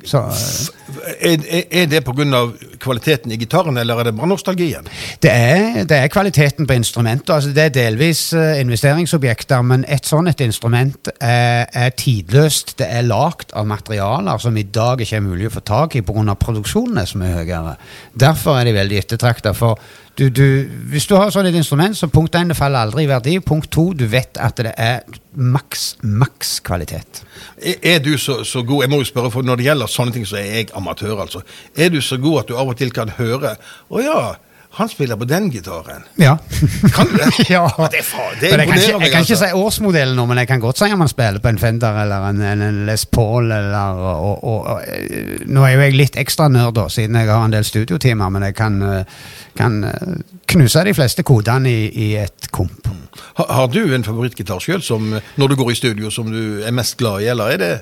Så, 0.06 0.20
eh, 0.20 0.84
Er, 1.22 1.38
er, 1.72 1.86
det 1.86 2.04
pga. 2.04 2.41
kvaliteten 2.80 3.32
i 3.32 3.38
gitaren, 3.38 3.78
eller 3.78 3.99
er 3.99 4.04
det 4.04 4.16
bare 4.16 4.28
nostalgien? 4.28 4.84
det, 5.22 5.32
er, 5.32 5.84
det 5.84 5.97
er 5.97 6.08
kvaliteten 6.08 6.68
på 6.68 6.74
instrumentet. 6.74 7.30
Altså 7.30 7.49
det 7.49 7.64
er 7.64 7.70
delvis 7.70 8.34
uh, 8.34 8.60
investeringsobjekter, 8.60 9.62
men 9.62 9.86
et 9.88 10.06
sånt 10.06 10.30
et 10.30 10.41
instrument 10.41 11.10
er, 11.20 11.66
er 11.74 11.89
tidløst. 11.89 12.78
Det 12.80 12.88
er 12.89 13.08
lagd 13.08 13.54
av 13.54 13.68
materialer 13.68 14.38
som 14.38 14.58
i 14.58 14.64
dag 14.64 15.01
ikke 15.01 15.18
er 15.18 15.26
mulig 15.26 15.47
å 15.49 15.56
få 15.56 15.64
tak 15.66 15.95
i 15.95 16.01
pga. 16.01 16.36
produksjonen 16.36 16.97
er 16.97 17.06
så 17.06 17.18
mye 17.18 17.39
høyere. 17.39 17.76
Derfor 18.14 18.60
er 18.60 18.66
de 18.66 18.74
veldig 18.74 18.97
ettertrakta. 18.97 19.54
For 19.54 19.80
du, 20.18 20.30
du, 20.30 20.45
hvis 20.91 21.07
du 21.09 21.16
har 21.18 21.32
sånn 21.34 21.47
et 21.49 21.55
instrument, 21.57 21.95
så 21.97 22.05
punkt 22.11 22.36
én, 22.38 22.51
det 22.51 22.57
faller 22.57 22.86
aldri 22.86 23.07
i 23.07 23.09
verdi. 23.09 23.39
Punkt 23.41 23.72
to, 23.74 23.88
du 23.97 24.05
vet 24.09 24.38
at 24.38 24.59
det 24.61 24.74
er 24.78 25.01
maks, 25.34 25.95
maks 26.05 26.59
kvalitet. 26.66 27.24
Er, 27.57 27.80
er 27.95 28.03
du 28.03 28.11
så, 28.22 28.43
så 28.45 28.61
god 28.61 28.86
Jeg 28.86 28.93
må 28.93 29.01
jo 29.01 29.09
spørre, 29.09 29.32
for 29.34 29.45
når 29.45 29.59
det 29.59 29.68
gjelder 29.72 29.89
sånne 29.89 30.14
ting, 30.14 30.28
så 30.30 30.38
er 30.38 30.49
jeg 30.59 30.70
amatør, 30.78 31.18
altså. 31.26 31.41
Er 31.74 31.89
du 31.89 31.97
så 32.01 32.20
god 32.22 32.43
at 32.43 32.51
du 32.51 32.57
av 32.61 32.70
og 32.70 32.78
til 32.78 32.93
kan 32.93 33.09
høre 33.18 33.55
Å 33.89 34.03
ja, 34.03 34.20
han 34.76 34.89
spiller 34.89 35.15
på 35.15 35.26
den 35.26 35.51
gitaren. 35.51 36.01
Ja. 36.15 36.38
Kan 36.95 37.07
du 37.07 37.17
det? 37.17 37.49
ja. 37.49 37.89
Det 37.91 37.97
er, 37.97 38.38
det 38.41 38.49
Men 38.57 38.59
jeg 38.59 38.67
kan, 38.67 38.78
ikke, 38.78 38.91
jeg 38.91 38.99
kan 38.99 39.05
ikke 39.05 39.17
altså. 39.17 39.36
si 39.36 39.51
årsmodellen 39.53 40.15
nå, 40.17 40.26
men 40.26 40.41
jeg 40.41 40.47
kan 40.49 40.63
godt 40.63 40.82
si 40.82 40.89
om 40.89 41.03
han 41.03 41.11
spiller 41.11 41.43
på 41.43 41.51
en 41.51 41.59
Fender 41.61 41.99
eller 42.01 42.26
en, 42.30 42.41
en, 42.41 42.61
en 42.61 42.80
Les 42.88 43.05
Paul. 43.05 43.51
Eller, 43.51 44.01
og, 44.01 44.43
og, 44.43 44.65
og, 44.65 44.82
eh, 44.88 45.45
nå 45.45 45.67
er 45.67 45.76
jo 45.76 45.86
jeg 45.86 45.97
litt 45.99 46.17
ekstra 46.17 46.49
nerd, 46.49 46.74
da, 46.80 46.88
siden 46.89 47.19
jeg 47.21 47.30
har 47.30 47.45
en 47.45 47.53
del 47.53 47.69
studiotimer, 47.69 48.34
men 48.34 48.47
jeg 48.49 48.57
kan, 48.57 48.82
eh, 48.82 49.24
kan 49.61 49.80
eh, 49.91 50.17
knuse 50.55 50.88
de 50.89 50.97
fleste 50.97 51.26
kodene 51.28 51.69
i, 51.69 51.88
i 51.93 52.11
et 52.24 52.49
komp. 52.49 52.89
Har, 53.38 53.53
har 53.53 53.69
du 53.69 53.84
en 53.93 54.09
favorittgitar 54.09 54.63
sjøl, 54.63 54.82
når 55.38 55.53
du 55.53 55.59
går 55.61 55.69
i 55.69 55.78
studio, 55.78 56.09
som 56.09 56.34
du 56.34 56.63
er 56.65 56.74
mest 56.74 56.97
glad 56.97 57.21
i, 57.21 57.30
eller 57.30 57.53
er 57.53 57.61
det 57.61 57.74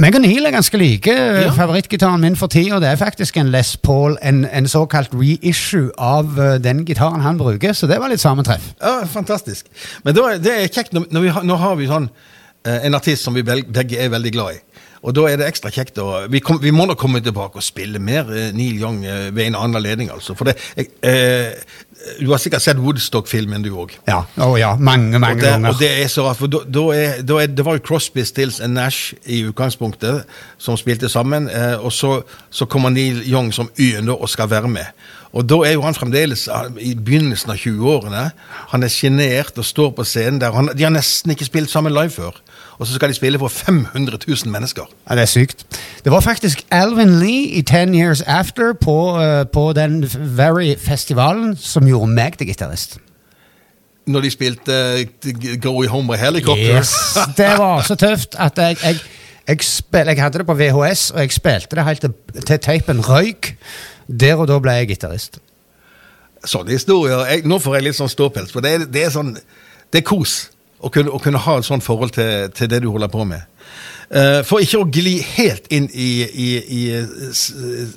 Meg 0.00 0.16
og 0.16 0.22
Neil 0.24 0.46
er 0.48 0.54
ganske 0.54 0.78
like. 0.80 1.12
Favorittgitaren 1.52 2.22
min 2.24 2.36
for 2.38 2.48
tida 2.48 2.78
det 2.80 2.88
er 2.88 2.96
faktisk 2.96 3.36
en 3.36 3.50
Les 3.52 3.74
Paul, 3.84 4.14
en, 4.24 4.46
en 4.48 4.68
såkalt 4.68 5.12
reissue 5.12 5.90
av 6.00 6.30
uh, 6.38 6.54
den 6.56 6.86
gitaren 6.88 7.20
han 7.20 7.36
bruker, 7.36 7.74
så 7.76 7.84
det 7.90 7.98
var 8.00 8.08
litt 8.08 8.22
sammentreff. 8.22 8.70
Ja, 8.80 9.02
fantastisk. 9.04 9.68
Men 10.04 10.16
det, 10.16 10.22
var, 10.24 10.38
det 10.40 10.54
er 10.56 10.72
kjekt 10.72 10.96
vi 10.96 11.28
har, 11.28 11.44
nå 11.44 11.58
har 11.60 11.76
vi 11.76 11.90
sånn 11.90 12.08
uh, 12.08 12.78
en 12.78 12.96
artist 12.96 13.28
som 13.28 13.36
vi 13.36 13.44
begge 13.44 14.00
er 14.00 14.08
veldig 14.14 14.32
glad 14.38 14.56
i. 14.56 14.62
Og 15.00 15.14
da 15.16 15.22
er 15.30 15.38
det 15.40 15.46
ekstra 15.48 15.70
kjekt 15.72 15.96
å 16.02 16.26
Vi, 16.28 16.42
kom, 16.44 16.58
vi 16.60 16.72
må 16.76 16.84
da 16.90 16.92
komme 16.98 17.22
tilbake 17.24 17.56
og 17.56 17.64
spille 17.64 17.98
mer 18.02 18.28
eh, 18.36 18.50
Neil 18.52 18.80
Young 18.82 18.98
eh, 19.08 19.30
ved 19.32 19.46
en 19.46 19.56
annen 19.56 19.78
anledning, 19.80 20.10
altså. 20.12 20.34
For 20.36 20.50
det 20.50 20.58
eh, 20.76 21.54
Du 22.20 22.28
har 22.30 22.40
sikkert 22.40 22.64
sett 22.64 22.78
Woodstock-filmen, 22.80 23.62
du 23.64 23.70
òg. 23.80 23.94
Ja, 24.08 24.22
Oh, 24.40 24.58
ja, 24.60 24.74
mange, 24.76 25.18
mange 25.20 25.40
ganger. 25.42 25.72
og 25.72 25.80
det 25.80 25.88
er 26.02 26.08
så 26.12 26.26
rart, 26.28 26.36
for 26.40 26.52
da, 26.52 26.60
da 26.68 26.84
er, 26.96 27.22
da 27.24 27.38
er, 27.42 27.48
det 27.52 27.64
var 27.64 27.76
jo 27.78 27.84
Crosby, 27.84 28.24
Stills 28.28 28.60
and 28.60 28.76
Nash 28.76 29.14
i 29.24 29.42
utgangspunktet 29.48 30.24
som 30.60 30.76
spilte 30.80 31.08
sammen, 31.12 31.48
eh, 31.48 31.76
og 31.80 31.92
så, 31.92 32.20
så 32.50 32.68
kommer 32.68 32.92
Neil 32.92 33.22
Young 33.28 33.52
som 33.56 33.68
Y-en 33.80 34.08
og 34.12 34.28
skal 34.32 34.50
være 34.52 34.68
med. 34.68 34.92
Og 35.32 35.44
da 35.46 35.60
er 35.68 35.76
jo 35.76 35.84
han 35.84 35.94
fremdeles 35.96 36.46
eh, 36.48 36.70
i 36.90 36.94
begynnelsen 36.98 37.52
av 37.52 37.60
20-årene. 37.62 38.24
Han 38.72 38.82
er 38.84 38.92
sjenert 38.92 39.60
og 39.60 39.64
står 39.68 39.92
på 39.96 40.04
scenen 40.08 40.40
der. 40.42 40.56
Han, 40.56 40.72
de 40.76 40.84
har 40.88 40.92
nesten 40.94 41.32
ikke 41.36 41.48
spilt 41.48 41.70
sammen 41.72 41.94
live 41.94 42.10
før. 42.16 42.40
Og 42.80 42.86
så 42.86 42.94
skal 42.94 43.08
de 43.08 43.14
spille 43.14 43.38
for 43.38 43.48
500 43.48 44.18
000 44.28 44.52
mennesker. 44.52 44.82
Ja, 45.10 45.14
det 45.14 45.22
er 45.22 45.26
sykt. 45.26 45.66
Det 46.04 46.12
var 46.12 46.20
faktisk 46.20 46.66
Alvin 46.70 47.18
Lee 47.18 47.46
i 47.46 47.62
Ten 47.62 47.94
Years 47.94 48.22
After 48.22 48.72
på, 48.72 49.20
uh, 49.20 49.46
på 49.52 49.72
den 49.72 50.10
Very-festivalen 50.36 51.56
som 51.56 51.86
gjorde 51.86 52.12
meg 52.12 52.38
til 52.38 52.46
gitarist. 52.46 52.98
Når 54.06 54.20
de 54.20 54.30
spilte 54.30 54.72
uh, 54.72 55.60
Go 55.62 55.86
Home 55.88 56.12
by 56.12 56.16
Helicopter. 56.16 56.76
Yes, 56.76 56.94
Det 57.36 57.58
var 57.58 57.82
så 57.82 57.94
tøft 57.94 58.34
at 58.38 58.58
jeg, 58.58 58.76
jeg, 58.82 58.96
jeg, 59.48 59.62
spil, 59.62 60.06
jeg 60.06 60.22
hadde 60.22 60.38
det 60.38 60.46
på 60.46 60.54
VHS, 60.54 61.10
og 61.10 61.20
jeg 61.20 61.32
spilte 61.32 61.76
det 61.76 61.84
helt 61.84 62.00
til, 62.00 62.14
til 62.46 62.58
teipen 62.58 63.08
røyk. 63.08 63.56
Der 64.20 64.34
og 64.34 64.48
da 64.48 64.58
ble 64.58 64.72
jeg 64.72 64.88
gitarist. 64.88 65.38
Sånne 66.44 66.72
historier 66.72 67.26
jeg, 67.28 67.44
Nå 67.44 67.58
får 67.58 67.74
jeg 67.76 67.84
litt 67.84 67.98
sånn 68.00 68.08
ståpels, 68.08 68.52
for 68.52 68.64
det 68.64 68.72
er, 68.72 68.86
det 68.88 69.04
er 69.04 69.12
sånn 69.12 69.34
Det 69.92 70.00
er 70.00 70.06
kos 70.08 70.48
å 70.80 70.90
kunne, 70.92 71.12
å 71.12 71.20
kunne 71.22 71.40
ha 71.44 71.58
et 71.58 71.66
sånt 71.68 71.84
forhold 71.84 72.14
til, 72.16 72.50
til 72.56 72.70
det 72.72 72.82
du 72.84 72.90
holder 72.90 73.10
på 73.12 73.24
med. 73.28 73.46
Uh, 74.10 74.40
for 74.42 74.58
ikke 74.58 74.80
å 74.82 74.88
gli 74.90 75.20
helt 75.22 75.68
inn 75.70 75.86
i, 75.94 76.10
i, 76.26 76.48
i 76.58 76.80
s, 77.30 77.44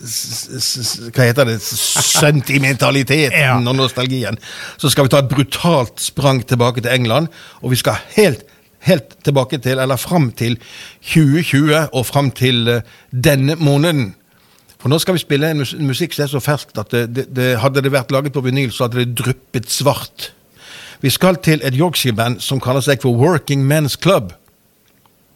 s, 0.05 0.17
s, 0.59 0.91
Hva 1.07 1.25
heter 1.25 1.47
det 1.49 1.55
Sentimentaliteten 1.65 3.33
Ja. 3.33 3.55
og 3.57 3.73
nostalgien. 3.79 4.37
Så 4.77 4.91
skal 4.93 5.07
vi 5.07 5.13
ta 5.15 5.23
et 5.23 5.31
brutalt 5.31 5.97
sprang 6.03 6.43
tilbake 6.45 6.83
til 6.85 6.93
England, 6.93 7.33
og 7.63 7.73
vi 7.73 7.81
skal 7.81 7.97
helt 8.13 8.45
Helt 8.83 9.13
tilbake 9.23 9.61
til, 9.63 9.79
eller 9.79 9.95
fram 9.95 10.25
til 10.35 10.57
2020 11.13 11.93
og 11.95 12.05
fram 12.05 12.31
til 12.35 12.67
eh, 12.67 12.81
denne 13.15 13.55
måneden. 13.55 14.09
For 14.81 14.91
nå 14.91 14.97
skal 14.99 15.15
vi 15.15 15.23
spille 15.23 15.53
en 15.53 15.63
musikk 15.87 16.11
som 16.11 16.25
er 16.25 16.31
så 16.33 16.41
ferskt 16.43 16.81
at 16.81 16.91
det, 16.91 17.03
det, 17.15 17.23
det, 17.31 17.45
hadde 17.63 17.79
det 17.85 17.93
vært 17.93 18.11
laget 18.11 18.35
på 18.35 18.43
vinyl, 18.43 18.73
så 18.75 18.89
hadde 18.89 19.05
det 19.05 19.15
dryppet 19.21 19.71
svart. 19.71 20.33
Vi 21.03 21.11
skal 21.11 21.35
til 21.43 21.59
et 21.67 21.75
Yorkshire-band 21.75 22.39
som 22.39 22.61
kaller 22.63 22.83
seg 22.83 23.01
for 23.03 23.17
Working 23.19 23.65
Men's 23.67 23.97
Club. 23.99 24.31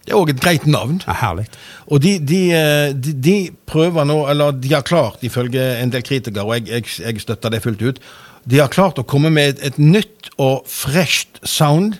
Det 0.08 0.14
er 0.14 0.20
òg 0.22 0.30
et 0.32 0.40
greit 0.40 0.64
navn. 0.64 1.02
Ja, 1.04 1.18
herlig. 1.20 1.50
Og 1.92 2.00
de, 2.06 2.14
de, 2.24 2.40
eh, 2.56 2.94
de, 2.96 3.12
de 3.12 3.34
prøver 3.68 4.08
nå, 4.08 4.22
eller 4.32 4.56
de 4.56 4.72
har 4.72 4.86
klart, 4.88 5.20
ifølge 5.28 5.66
en 5.82 5.92
del 5.92 6.06
kritikere, 6.08 6.46
og 6.48 6.56
jeg, 6.56 6.70
jeg, 6.72 6.88
jeg 7.04 7.22
støtter 7.26 7.52
det 7.52 7.60
fullt 7.66 7.84
ut, 7.84 8.00
de 8.48 8.62
har 8.62 8.72
klart 8.72 9.02
å 9.02 9.04
komme 9.04 9.34
med 9.36 9.58
et, 9.58 9.66
et 9.74 9.82
nytt 9.82 10.30
og 10.40 10.64
fresht 10.72 11.42
sound 11.44 11.98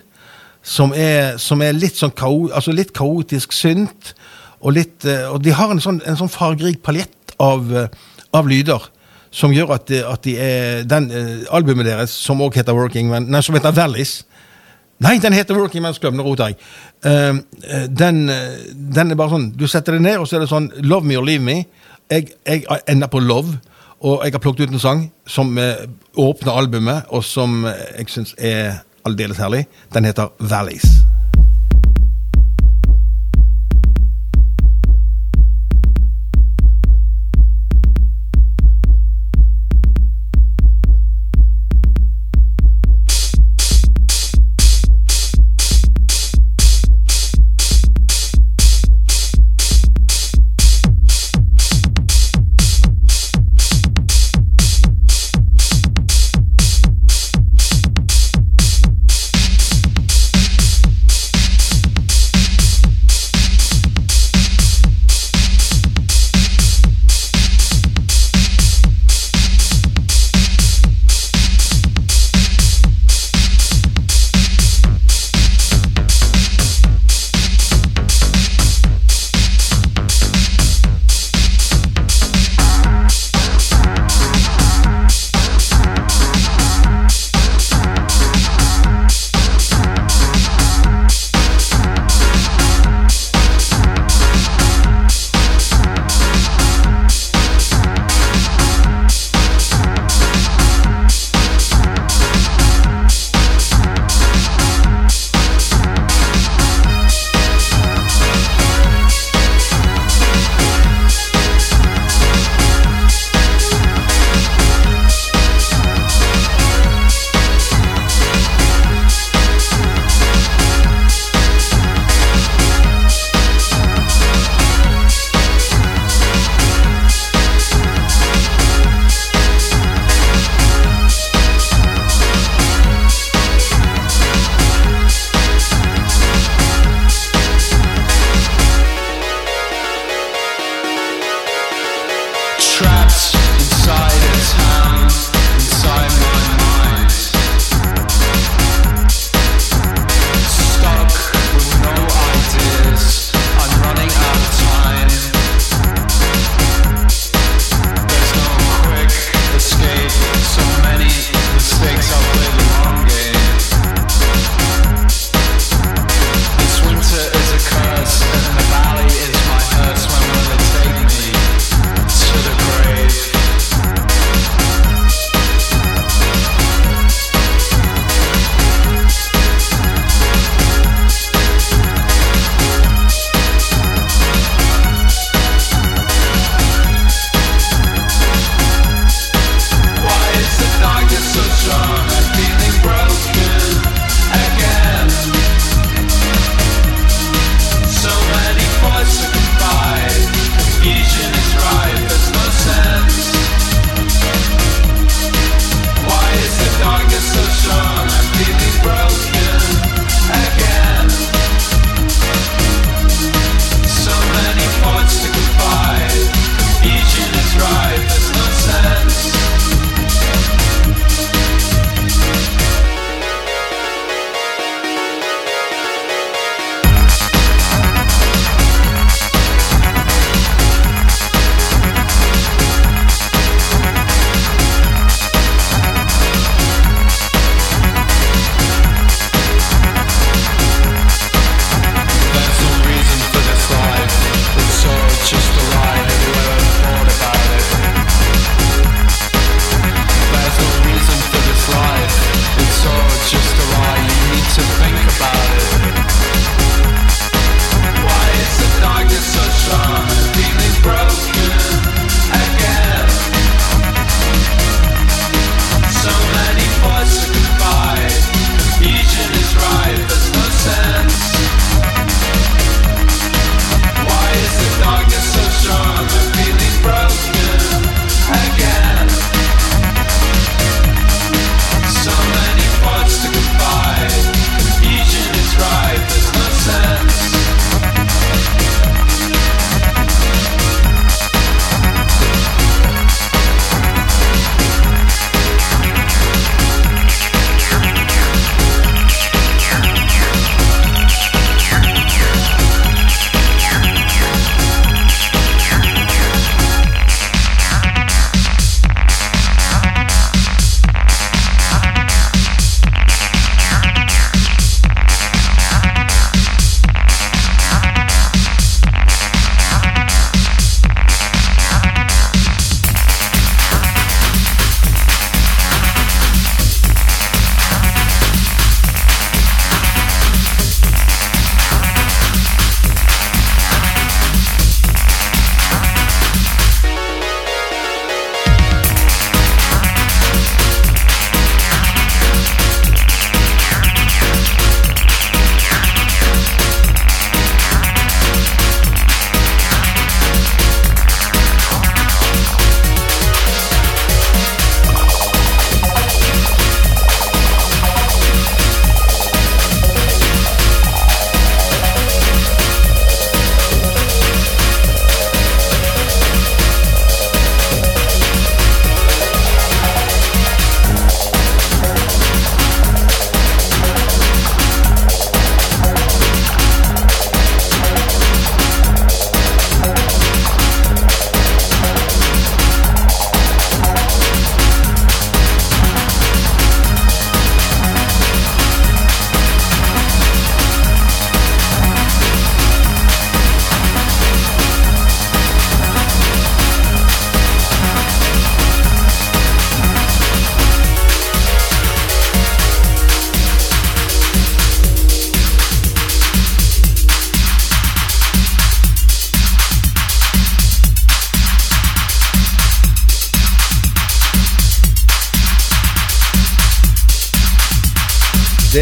som 0.64 0.96
er, 0.96 1.36
som 1.36 1.60
er 1.60 1.76
litt 1.76 2.00
sånn 2.00 2.16
kao, 2.16 2.46
altså 2.48 2.72
litt 2.72 2.94
kaotisk 2.96 3.52
synt, 3.52 4.14
og, 4.62 4.72
litt, 4.80 5.04
eh, 5.04 5.28
og 5.28 5.44
de 5.44 5.52
har 5.52 5.76
en 5.76 5.84
sånn, 5.84 6.00
en 6.08 6.16
sånn 6.16 6.32
fargerik 6.32 6.80
paljett 6.88 7.36
av, 7.36 7.68
eh, 7.68 7.92
av 8.32 8.48
lyder 8.48 8.88
som 9.38 9.54
gjør 9.54 9.76
at, 9.76 9.92
at 10.02 10.24
de 10.26 10.34
er, 10.42 10.82
den 10.88 11.10
eh, 11.14 11.46
albumet 11.54 11.86
deres, 11.86 12.10
som 12.10 12.42
også 12.42 12.60
heter 12.60 12.76
Working 12.76 13.12
Men, 13.12 13.28
nei, 13.30 13.42
som 13.44 13.56
heter 13.58 13.74
Valleys, 13.76 14.22
Nei, 14.98 15.18
den 15.22 15.30
heter 15.32 15.54
Working 15.54 15.84
Men's 15.84 16.00
Club. 16.02 16.16
Nå 16.18 16.24
roter 16.26 16.48
jeg. 16.50 16.56
Eh, 17.06 17.36
den, 17.86 18.16
eh, 18.34 18.56
den 18.74 19.12
er 19.12 19.18
bare 19.18 19.30
sånn 19.30 19.52
Du 19.54 19.68
setter 19.70 19.94
det 19.94 20.02
ned, 20.02 20.16
og 20.18 20.26
så 20.26 20.38
er 20.38 20.42
det 20.42 20.50
sånn 20.50 20.66
Love 20.82 21.06
me 21.06 21.14
or 21.20 21.22
leave 21.22 21.44
me. 21.44 21.60
Jeg, 22.10 22.32
jeg 22.42 22.64
ender 22.88 23.10
på 23.12 23.20
love, 23.22 23.60
og 24.00 24.24
jeg 24.24 24.34
har 24.34 24.42
plukket 24.42 24.66
ut 24.66 24.74
en 24.74 24.82
sang 24.82 25.04
som 25.28 25.52
uh, 25.60 25.84
åpner 26.16 26.56
albumet, 26.56 27.10
og 27.12 27.22
som 27.26 27.60
jeg 27.68 28.08
syns 28.14 28.32
er 28.38 28.80
aldeles 29.06 29.42
herlig. 29.42 29.66
Den 29.94 30.08
heter. 30.08 30.32
Valleys 30.40 31.07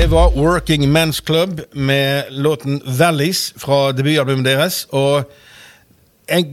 Det 0.07 0.13
var 0.13 0.31
Working 0.31 0.97
Men's 0.97 1.25
Club 1.27 1.61
med 1.73 2.25
låten 2.31 2.83
Valleys 2.87 3.55
fra 3.59 3.91
debutalbumet 3.93 4.45
deres. 4.47 4.77
Og 4.95 5.25
jeg, 6.31 6.45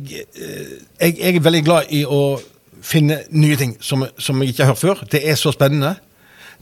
eh, 0.42 0.72
jeg, 1.02 1.20
jeg 1.20 1.36
er 1.36 1.44
veldig 1.46 1.62
glad 1.68 1.92
i 1.94 2.00
å 2.02 2.40
finne 2.82 3.20
nye 3.30 3.60
ting 3.60 3.76
som, 3.78 4.08
som 4.18 4.42
jeg 4.42 4.56
ikke 4.56 4.66
har 4.66 4.72
hørt 4.74 4.82
før. 4.82 5.04
Det 5.06 5.22
er 5.30 5.38
så 5.38 5.54
spennende. 5.54 5.92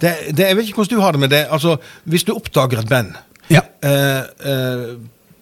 Det, 0.04 0.12
det, 0.36 0.50
jeg 0.50 0.58
vet 0.60 0.68
ikke 0.68 0.82
hvordan 0.82 0.98
du 1.00 1.06
har 1.06 1.16
det 1.16 1.22
med 1.24 1.32
det. 1.32 1.42
Altså, 1.48 1.78
Hvis 2.04 2.28
du 2.28 2.34
oppdager 2.36 2.84
et 2.84 2.92
band 2.92 3.16
Ja. 3.48 3.64
eh, 3.88 4.28
eh, 4.52 4.86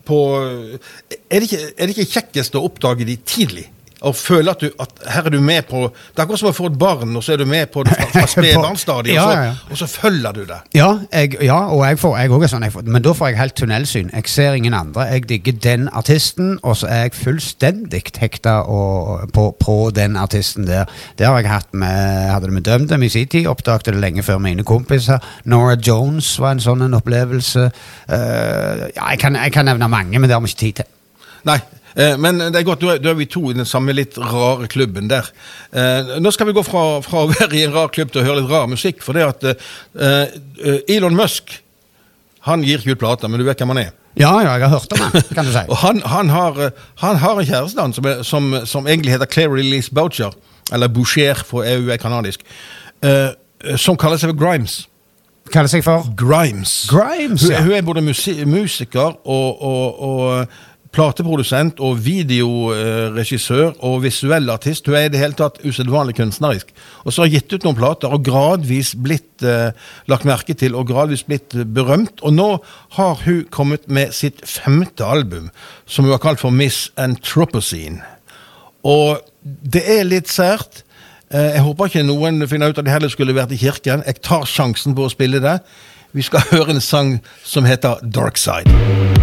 på 0.06 0.22
er 0.38 1.34
det, 1.34 1.50
ikke, 1.50 1.64
er 1.66 1.82
det 1.90 1.98
ikke 1.98 2.12
kjekkest 2.14 2.62
å 2.62 2.66
oppdage 2.70 3.10
de 3.10 3.18
tidlig? 3.26 3.66
Og 4.02 4.16
føle 4.16 4.52
at, 4.52 4.62
du, 4.62 4.70
at 4.80 4.90
her 5.12 5.26
er 5.28 5.34
du 5.34 5.42
med 5.44 5.66
på 5.68 5.82
Det 5.90 6.20
er 6.20 6.22
akkurat 6.24 6.40
som 6.40 6.48
å 6.48 6.54
få 6.56 6.70
et 6.70 6.78
barn, 6.80 7.16
og 7.20 7.24
så 7.26 7.34
er 7.34 7.42
du 7.42 7.46
med 7.46 7.66
på 7.74 7.84
det 7.84 7.92
fra, 8.00 8.06
fra 8.14 8.28
spedbarnsstadiet, 8.32 9.16
Ja, 9.16 9.26
og, 9.26 9.34
ja, 9.34 9.42
ja. 9.44 9.54
så- 9.56 9.72
og 9.72 9.78
så 9.82 9.88
følger 9.92 10.32
du 10.38 10.40
det. 10.48 10.60
Ja, 10.78 10.88
jeg, 11.12 11.36
ja 11.44 11.58
og 11.68 11.84
jeg 11.86 12.00
får, 12.00 12.18
jeg 12.22 12.32
også 12.32 12.48
sånn, 12.54 12.64
jeg 12.64 12.74
får, 12.78 12.86
men 12.96 13.04
da 13.04 13.14
får 13.18 13.28
jeg 13.34 13.38
helt 13.42 13.56
tunnelsyn. 13.60 14.10
Jeg 14.16 14.30
ser 14.32 14.54
ingen 14.56 14.74
andre. 14.74 15.02
Jeg 15.12 15.26
digger 15.30 15.58
den 15.66 15.90
artisten, 15.92 16.54
og 16.64 16.78
så 16.80 16.88
er 16.88 17.02
jeg 17.10 17.14
fullstendig 17.20 18.04
hekta 18.20 18.54
på, 19.34 19.46
på 19.60 19.76
den 19.96 20.16
artisten 20.18 20.68
der. 20.68 20.86
Det 21.20 21.28
har 21.28 21.40
jeg 21.42 21.50
hatt 21.52 21.74
med, 21.74 22.30
hadde 22.32 22.46
det 22.48 22.54
med 22.54 22.64
DumDum 22.70 23.04
i 23.04 23.10
sin 23.12 23.28
tid, 23.28 23.48
oppdaget 23.52 23.86
det 23.92 23.96
lenge 24.00 24.24
før 24.24 24.38
mine 24.40 24.64
kompiser. 24.64 25.20
Nora 25.44 25.76
Jones 25.76 26.32
var 26.40 26.56
en 26.56 26.64
sånn 26.64 26.86
en 26.88 26.96
opplevelse. 26.98 27.68
Uh, 28.08 28.88
jeg 28.96 29.20
kan, 29.20 29.36
jeg 29.36 29.52
kan 29.56 29.68
nevne 29.68 29.88
mange, 29.92 30.16
men 30.20 30.30
det 30.30 30.38
har 30.38 30.42
vi 30.46 30.52
ikke 30.54 30.64
tid 30.64 30.80
til. 30.82 30.90
Nei, 31.48 31.60
men 32.22 32.40
det 32.40 32.62
er 32.62 32.68
godt, 32.68 32.84
da 33.04 33.12
er, 33.12 33.18
vi 33.18 33.28
to 33.28 33.50
i 33.52 33.58
den 33.58 33.68
samme 33.68 33.92
litt 33.96 34.18
rare 34.22 34.70
klubben 34.72 35.10
der. 35.12 35.28
Eh, 35.76 36.16
nå 36.24 36.32
skal 36.32 36.48
vi 36.48 36.56
gå 36.56 36.64
fra, 36.64 36.84
fra 37.04 37.26
å 37.26 37.32
være 37.32 37.58
i 37.58 37.66
en 37.68 37.76
rar 37.76 37.92
klubb 37.92 38.14
til 38.14 38.22
å 38.22 38.28
høre 38.28 38.42
litt 38.42 38.52
rar 38.52 38.70
musikk, 38.72 39.02
for 39.04 39.18
det 39.18 39.26
at 39.28 39.48
eh, 39.50 39.66
eh, 40.64 40.96
Elon 40.96 41.18
Musk, 41.18 41.58
han 42.48 42.64
gir 42.64 42.80
ikke 42.80 42.96
ut 42.96 43.02
plater, 43.02 43.32
men 43.32 43.42
du 43.42 43.48
vet 43.48 43.60
hvem 43.60 43.74
han 43.76 43.84
er. 43.84 43.96
Ja, 44.20 44.32
ja, 44.42 44.56
jeg 44.58 44.68
har 44.68 44.70
hørt 44.70 44.94
om 44.94 45.00
han, 45.00 45.22
kan 45.36 45.46
du 45.46 45.52
si. 45.52 45.64
Og 45.72 45.78
han, 45.84 46.02
han, 46.06 46.30
har, 46.30 46.62
eh, 46.66 46.86
han 47.04 47.20
har 47.22 47.40
en 47.40 47.50
kjæreste 47.50 47.82
han, 47.82 47.94
som, 47.94 48.08
er, 48.10 48.24
som, 48.24 48.54
som 48.66 48.88
egentlig 48.88 49.14
heter 49.14 49.30
Clary 49.30 49.64
Lees 49.64 49.90
Boucher, 49.90 50.32
eller 50.72 50.88
Boucher 50.88 51.44
for 51.46 51.68
EU 51.68 51.90
er 51.90 51.98
kanadisk, 51.98 52.44
uh, 53.06 53.32
som 53.78 53.98
kaller 53.98 54.20
seg 54.22 54.36
Grimes. 54.38 54.84
Kaller 55.50 55.72
seg 55.72 55.84
for 55.86 56.06
Grimes. 56.18 56.84
Grimes, 56.92 57.48
ja. 57.50 57.64
hun 57.66 57.74
er 57.74 57.86
både 57.86 58.04
musiker 58.04 59.16
og, 59.26 59.64
og, 59.64 60.04
og 60.04 60.60
plateprodusent 60.96 61.78
og 61.86 62.00
videoregissør 62.02 63.76
og 63.86 64.00
visuell 64.04 64.50
artist. 64.50 64.88
Hun 64.90 64.96
er 64.98 65.06
i 65.08 65.12
det 65.14 65.20
hele 65.22 65.38
tatt 65.38 65.60
usedvanlig 65.62 66.16
kunstnerisk. 66.18 66.72
Og 67.06 67.14
så 67.14 67.22
har 67.22 67.30
hun 67.30 67.36
gitt 67.36 67.54
ut 67.54 67.68
noen 67.68 67.78
plater 67.78 68.16
og 68.16 68.24
gradvis 68.26 68.96
blitt 68.98 69.46
eh, 69.46 69.70
lagt 70.10 70.26
merke 70.30 70.56
til 70.58 70.74
og 70.80 70.90
gradvis 70.90 71.24
blitt 71.28 71.54
berømt. 71.76 72.24
Og 72.26 72.34
nå 72.34 72.50
har 72.98 73.22
hun 73.26 73.44
kommet 73.54 73.86
med 73.88 74.16
sitt 74.18 74.42
femte 74.50 75.06
album, 75.06 75.52
som 75.86 76.06
hun 76.10 76.16
har 76.16 76.24
kalt 76.26 76.42
for 76.42 76.50
Miss 76.56 76.88
Anthropocene. 76.98 78.02
Og 78.88 79.20
det 79.44 79.86
er 80.00 80.08
litt 80.10 80.32
sært. 80.32 80.84
Eh, 81.30 81.54
Jeg 81.60 81.66
håper 81.68 81.92
ikke 81.92 82.08
noen 82.08 82.42
finner 82.50 82.74
ut 82.74 82.82
at 82.82 82.86
det 82.88 82.94
heller 82.98 83.14
skulle 83.14 83.38
vært 83.38 83.54
i 83.54 83.62
kirken. 83.62 84.02
Jeg 84.10 84.24
tar 84.26 84.50
sjansen 84.50 84.98
på 84.98 85.06
å 85.06 85.14
spille 85.14 85.42
det. 85.44 85.60
Vi 86.18 86.26
skal 86.26 86.42
høre 86.56 86.74
en 86.74 86.82
sang 86.82 87.20
som 87.46 87.70
heter 87.70 88.02
Dark 88.02 88.42
Side. 88.42 89.19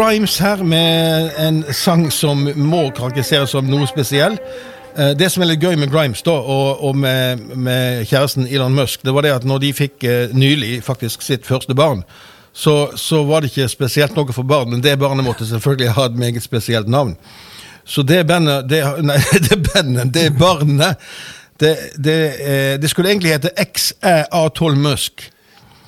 Grimes 0.00 0.38
her 0.38 0.62
med 0.64 1.30
en 1.38 1.58
sang 1.76 2.06
som 2.12 2.46
må 2.56 2.86
karakteriseres 2.96 3.50
som 3.52 3.66
noe 3.68 3.84
spesiell. 3.84 4.38
Eh, 4.96 5.10
Det 5.12 5.26
som 5.28 5.42
er 5.42 5.50
litt 5.50 5.60
gøy 5.60 5.76
med 5.76 5.90
Grimes 5.92 6.22
da, 6.24 6.38
og, 6.40 6.80
og 6.80 6.96
med, 6.96 7.42
med 7.52 8.06
kjæresten 8.08 8.46
Elon 8.48 8.72
Musk, 8.72 9.02
det 9.04 9.12
var 9.12 9.26
det 9.26 9.34
at 9.34 9.44
når 9.44 9.60
de 9.60 9.72
fikk 9.76 10.06
eh, 10.08 10.32
nylig 10.32 10.78
faktisk 10.86 11.20
sitt 11.20 11.44
første 11.44 11.76
barn, 11.76 12.00
så, 12.52 12.96
så 12.96 13.20
var 13.28 13.44
det 13.44 13.50
ikke 13.52 13.68
spesielt 13.68 14.16
noe 14.16 14.32
for 14.32 14.48
barn, 14.48 14.70
men 14.72 14.80
det 14.80 14.96
barnet 14.98 15.26
måtte 15.26 15.44
selvfølgelig 15.50 15.92
ha 15.98 16.06
et 16.08 16.16
meget 16.16 16.42
spesielt 16.48 16.88
navn. 16.88 17.12
Så 17.84 18.00
det 18.02 18.22
bandet, 18.26 18.70
det, 18.72 18.80
nei, 19.10 19.18
det 19.50 19.60
bandet, 19.68 20.14
det 20.16 20.30
barnet, 20.38 21.12
det, 21.60 21.74
det, 22.00 22.18
eh, 22.40 22.72
det 22.80 22.88
skulle 22.88 23.12
egentlig 23.12 23.36
hete 23.36 23.52
XA12 23.68 24.80
Musk. 24.80 25.28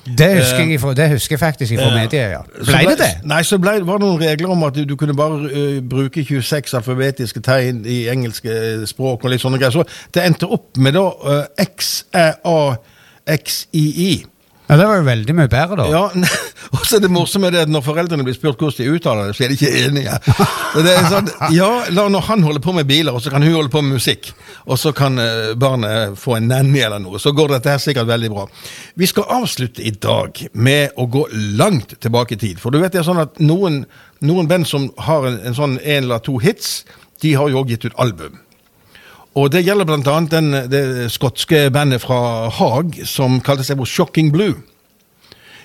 Det 0.05 0.35
husker, 0.35 0.57
jeg, 0.57 0.97
det 0.97 1.09
husker 1.09 1.33
jeg 1.33 1.39
faktisk 1.39 1.73
fra 1.79 1.93
media, 1.95 2.29
ja. 2.29 2.41
Ble 2.65 2.89
det 2.89 2.97
det? 2.99 3.11
Nei, 3.29 3.43
så 3.47 3.57
ble, 3.61 3.71
var 3.87 3.97
det 4.01 4.07
noen 4.07 4.19
regler 4.19 4.51
om 4.51 4.63
at 4.67 4.75
du, 4.75 4.83
du 4.87 4.95
kunne 4.99 5.15
bare 5.15 5.37
uh, 5.47 5.79
bruke 5.89 6.25
26 6.27 6.73
alfabetiske 6.79 7.39
tegn 7.43 7.85
i 7.87 8.09
engelske 8.11 8.51
eh, 8.51 8.83
språk 8.89 9.23
og 9.23 9.29
litt 9.31 9.41
sånne 9.43 9.59
greier. 9.61 9.71
Så 9.71 9.83
det 10.13 10.25
endte 10.27 10.45
opp 10.51 10.77
med 10.77 10.93
da 10.97 11.05
uh, 11.07 11.43
XAXII. 11.63 12.73
Ja, 14.69 14.77
Det 14.79 14.85
var 14.87 14.95
jo 14.95 15.03
veldig 15.05 15.33
mye 15.35 15.49
bedre, 15.51 15.75
da. 15.75 15.85
Ja, 15.91 16.03
og 16.73 16.85
så 16.87 16.95
er 16.97 17.03
det 17.03 17.09
morsomme 17.11 17.49
det 17.51 17.65
at 17.65 17.71
når 17.71 17.83
foreldrene 17.83 18.23
blir 18.25 18.35
spurt 18.37 18.61
hvordan 18.61 18.79
de 18.79 18.93
uttaler 18.95 19.27
det, 19.29 19.35
så 19.37 19.43
er 19.43 19.51
de 19.51 19.57
ikke 19.57 19.71
enige. 19.83 20.13
Det 20.79 20.93
er 20.93 21.09
sånn, 21.11 21.27
ja, 21.53 21.67
la 21.93 22.05
nå 22.09 22.21
han 22.29 22.45
holde 22.47 22.61
på 22.63 22.73
med 22.75 22.87
biler, 22.89 23.11
og 23.13 23.21
så 23.25 23.33
kan 23.33 23.43
hun 23.43 23.53
holde 23.57 23.73
på 23.73 23.81
med 23.83 23.97
musikk. 23.99 24.31
Og 24.63 24.79
så 24.79 24.93
kan 24.95 25.19
eh, 25.19 25.51
barnet 25.59 26.15
få 26.19 26.37
en 26.37 26.47
nanny 26.49 26.79
eller 26.79 27.03
noe. 27.03 27.19
Så 27.19 27.33
går 27.35 27.51
dette 27.57 27.73
her 27.75 27.83
sikkert 27.83 28.07
veldig 28.09 28.31
bra. 28.31 28.47
Vi 28.95 29.09
skal 29.11 29.27
avslutte 29.41 29.83
i 29.83 29.91
dag 29.91 30.39
med 30.55 30.95
å 30.95 31.09
gå 31.11 31.25
langt 31.59 31.97
tilbake 31.99 32.37
i 32.37 32.41
tid. 32.45 32.63
For 32.63 32.71
du 32.71 32.79
vet 32.79 32.95
det 32.95 33.03
er 33.03 33.09
sånn 33.09 33.21
at 33.25 33.43
noen, 33.43 33.83
noen 34.23 34.47
band 34.49 34.69
som 34.69 34.87
har 35.09 35.27
en, 35.27 35.41
en 35.43 35.59
sånn 35.59 35.75
en 35.83 36.07
eller 36.07 36.23
to 36.23 36.39
hits, 36.41 36.81
de 37.23 37.35
har 37.39 37.51
jo 37.51 37.59
også 37.61 37.75
gitt 37.75 37.89
ut 37.91 37.99
album. 38.03 38.39
Og 39.33 39.49
det 39.53 39.63
gjelder 39.65 39.97
den, 40.29 40.51
det 40.69 40.83
skotske 41.13 41.65
bandet 41.73 42.03
fra 42.03 42.49
Haag 42.53 42.99
som 43.09 43.39
kalte 43.41 43.65
seg 43.65 43.79
for 43.81 43.89
Shocking 43.89 44.29
Blue. 44.33 44.59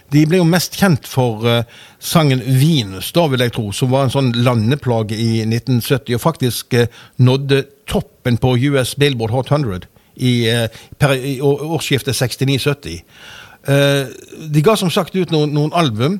De 0.08 0.22
ble 0.24 0.40
jo 0.40 0.46
mest 0.48 0.78
kjent 0.80 1.04
for 1.04 1.44
uh, 1.44 1.66
sangen 2.00 2.40
Venus, 2.40 3.10
da 3.12 3.26
vil 3.28 3.44
jeg 3.44 3.52
tro, 3.52 3.66
som 3.76 3.90
var 3.92 4.06
en 4.06 4.14
sånn 4.14 4.30
landeplage 4.40 5.12
i 5.12 5.42
1970, 5.44 6.14
og 6.16 6.22
faktisk 6.22 6.78
uh, 6.80 6.86
nådde 7.20 7.60
toppen 7.92 8.40
på 8.40 8.54
US 8.70 8.94
Billboard 8.96 9.34
Hot 9.36 9.52
100 9.52 9.84
i, 10.16 10.32
uh, 10.48 10.64
per, 10.96 11.12
i 11.12 11.36
årsskiftet 11.44 12.16
69-70. 12.16 13.02
Eh, 13.68 14.06
de 14.48 14.62
ga 14.64 14.76
som 14.78 14.90
sagt 14.92 15.16
ut 15.18 15.32
noen, 15.34 15.52
noen 15.52 15.74
album, 15.76 16.18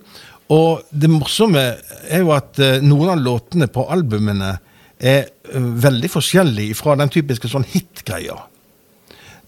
og 0.53 0.85
det 0.91 1.11
morsomme 1.13 1.63
er 2.09 2.25
jo 2.25 2.33
at 2.35 2.59
eh, 2.61 2.83
noen 2.85 3.15
av 3.15 3.23
låtene 3.25 3.69
på 3.73 3.87
albumene 3.89 4.57
er 5.01 5.29
eh, 5.29 5.67
veldig 5.85 6.11
forskjellig 6.11 6.71
fra 6.79 6.97
den 6.99 7.11
typiske 7.13 7.51
sånn 7.51 7.67
hit-greia. 7.69 8.37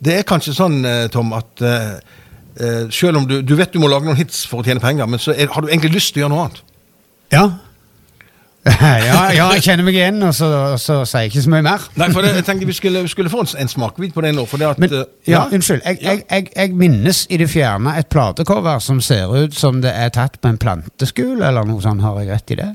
Det 0.00 0.20
er 0.20 0.28
kanskje 0.28 0.56
sånn, 0.56 0.80
eh, 0.86 1.06
Tom, 1.12 1.32
at 1.36 1.64
eh, 1.66 1.96
selv 2.92 3.20
om 3.22 3.26
du, 3.28 3.40
du 3.46 3.54
vet 3.56 3.72
du 3.72 3.80
må 3.82 3.88
lage 3.90 4.08
noen 4.08 4.18
hits 4.18 4.44
for 4.48 4.60
å 4.60 4.66
tjene 4.66 4.82
penger, 4.82 5.08
men 5.10 5.22
så 5.22 5.34
er, 5.34 5.50
har 5.52 5.64
du 5.64 5.70
egentlig 5.70 5.98
lyst 5.98 6.14
til 6.14 6.22
å 6.22 6.26
gjøre 6.26 6.34
noe 6.34 6.46
annet. 6.46 6.62
Ja. 7.30 7.44
ja, 8.68 9.20
ja, 9.32 9.46
jeg 9.54 9.62
kjenner 9.64 9.86
meg 9.86 9.96
igjen, 9.96 10.18
og 10.26 10.34
så, 10.36 10.48
så 10.76 10.98
sier 11.08 11.24
jeg 11.24 11.30
ikke 11.30 11.44
så 11.46 11.52
mye 11.54 11.64
mer. 11.64 11.86
Nei, 11.96 12.10
for 12.12 12.26
det, 12.26 12.34
jeg 12.36 12.44
tenkte 12.44 12.68
vi 12.68 12.76
skulle, 12.76 13.04
vi 13.06 13.12
skulle 13.12 13.32
få 13.32 13.46
en, 13.46 13.48
en 13.62 13.72
smakebit 13.72 14.12
på 14.12 14.24
det 14.26 14.34
nå. 14.36 14.44
For 14.50 14.60
det 14.60 14.68
at, 14.68 14.82
Men, 14.82 14.92
ja, 14.92 15.06
ja, 15.32 15.40
unnskyld. 15.48 15.80
Jeg, 15.86 16.00
jeg, 16.04 16.24
jeg, 16.26 16.50
jeg 16.52 16.76
minnes 16.76 17.22
i 17.32 17.38
det 17.40 17.48
fjerne 17.48 17.94
et 17.96 18.10
platecover 18.12 18.82
som 18.84 19.00
ser 19.00 19.32
ut 19.32 19.56
som 19.56 19.80
det 19.80 19.94
er 19.96 20.12
tatt 20.12 20.36
på 20.44 20.52
en 20.52 20.60
planteskole, 20.60 21.40
eller 21.40 21.64
noe 21.68 21.80
sånt. 21.80 22.04
Har 22.04 22.20
jeg 22.20 22.28
rett 22.34 22.52
i 22.52 22.60
det? 22.60 22.68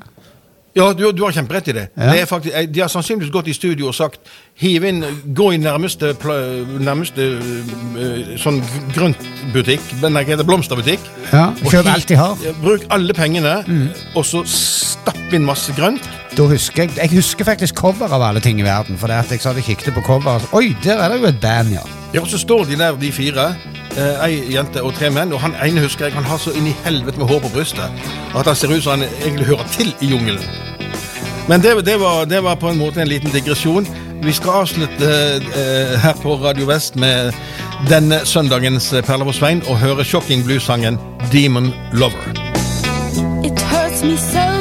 Ja, 0.76 0.90
du, 0.94 1.06
du 1.16 1.24
har 1.24 1.32
kjemperett 1.32 1.68
i 1.72 1.76
det. 1.78 1.86
Ja. 1.96 2.10
det 2.12 2.22
er 2.22 2.28
faktisk, 2.28 2.56
eh, 2.56 2.68
de 2.68 2.82
har 2.84 2.92
sannsynligvis 2.92 3.32
gått 3.32 3.48
i 3.48 3.56
studio 3.56 3.88
og 3.88 3.96
sagt 3.96 4.20
hiv 4.56 4.86
inn, 4.88 5.04
gå 5.36 5.50
i 5.52 5.58
nærmeste, 5.60 6.14
nærmeste 6.80 7.26
eh, 8.00 8.36
sånn 8.40 8.62
grøntbutikk, 8.96 9.90
men 10.02 10.16
nei, 10.16 10.24
hva 10.24 10.36
heter 10.36 10.48
blomsterbutikk. 10.48 11.10
Ja, 11.34 11.50
Kjøp 11.66 11.90
alt 11.92 12.08
de 12.12 12.20
har. 12.20 12.46
Bruk 12.64 12.86
alle 12.96 13.16
pengene, 13.18 13.58
og 14.16 14.24
så 14.28 14.46
stapp 14.48 15.34
inn 15.36 15.44
masse 15.48 15.76
grønt. 15.76 16.08
Da 16.36 16.48
husker 16.52 16.86
jeg, 16.86 16.96
jeg 17.00 17.12
husker 17.16 17.48
faktisk 17.48 17.78
cover 17.80 18.12
av 18.12 18.24
alle 18.30 18.42
ting 18.44 18.60
i 18.60 18.66
verden. 18.66 18.98
For 19.00 19.12
det 19.12 19.22
at 19.24 19.32
jeg 19.32 19.44
satt 19.44 19.60
og 19.60 19.64
kikket 19.68 19.96
på 19.96 20.04
cover 20.04 20.36
og 20.36 20.44
så, 20.44 20.50
Oi, 20.60 20.74
der 20.84 21.00
er 21.04 21.14
det 21.14 21.22
jo 21.22 21.30
et 21.32 21.40
band, 21.44 21.72
ja. 21.76 21.84
Ja, 22.16 22.24
og 22.24 22.28
så 22.32 22.40
står 22.40 22.66
de 22.68 22.78
der, 22.80 22.96
de 23.00 23.12
fire. 23.16 23.50
Eh, 23.96 24.26
Ei 24.26 24.42
jente 24.52 24.84
og 24.84 24.92
tre 24.96 25.10
menn. 25.16 25.32
Og 25.36 25.40
han 25.44 25.56
ene 25.64 25.84
husker 25.84 26.10
jeg, 26.10 26.16
han 26.16 26.28
har 26.28 26.40
så 26.40 26.52
inn 26.56 26.68
i 26.72 26.76
helvete 26.84 27.20
med 27.22 27.32
hår 27.32 27.40
på 27.46 27.54
brystet. 27.56 28.04
At 28.36 28.48
han 28.52 28.56
ser 28.56 28.72
ut 28.76 28.84
som 28.84 28.98
han 29.00 29.08
egentlig 29.24 29.48
hører 29.54 29.72
til 29.76 29.94
i 30.04 30.12
jungelen. 30.12 30.44
Men 31.48 31.64
det, 31.64 31.76
det, 31.88 31.96
var, 32.02 32.26
det 32.28 32.42
var 32.44 32.60
på 32.60 32.72
en 32.74 32.80
måte 32.84 33.04
en 33.04 33.12
liten 33.12 33.32
digresjon. 33.32 33.88
Vi 34.24 34.34
skal 34.34 34.50
avslutte 34.50 35.12
eh, 35.36 36.00
her 36.02 36.14
på 36.24 36.36
Radio 36.36 36.66
Vest 36.66 36.96
med 36.96 37.34
denne 37.90 38.22
søndagens 38.26 38.94
Perle 39.06 39.26
på 39.28 39.36
Svein 39.36 39.64
og 39.70 39.80
høre 39.80 40.06
Shocking 40.06 40.46
Blues-sangen 40.46 41.00
Demon 41.32 41.74
Lover. 41.94 42.32
It 43.44 43.60
hurts 43.62 44.04
me 44.04 44.18
so 44.18 44.55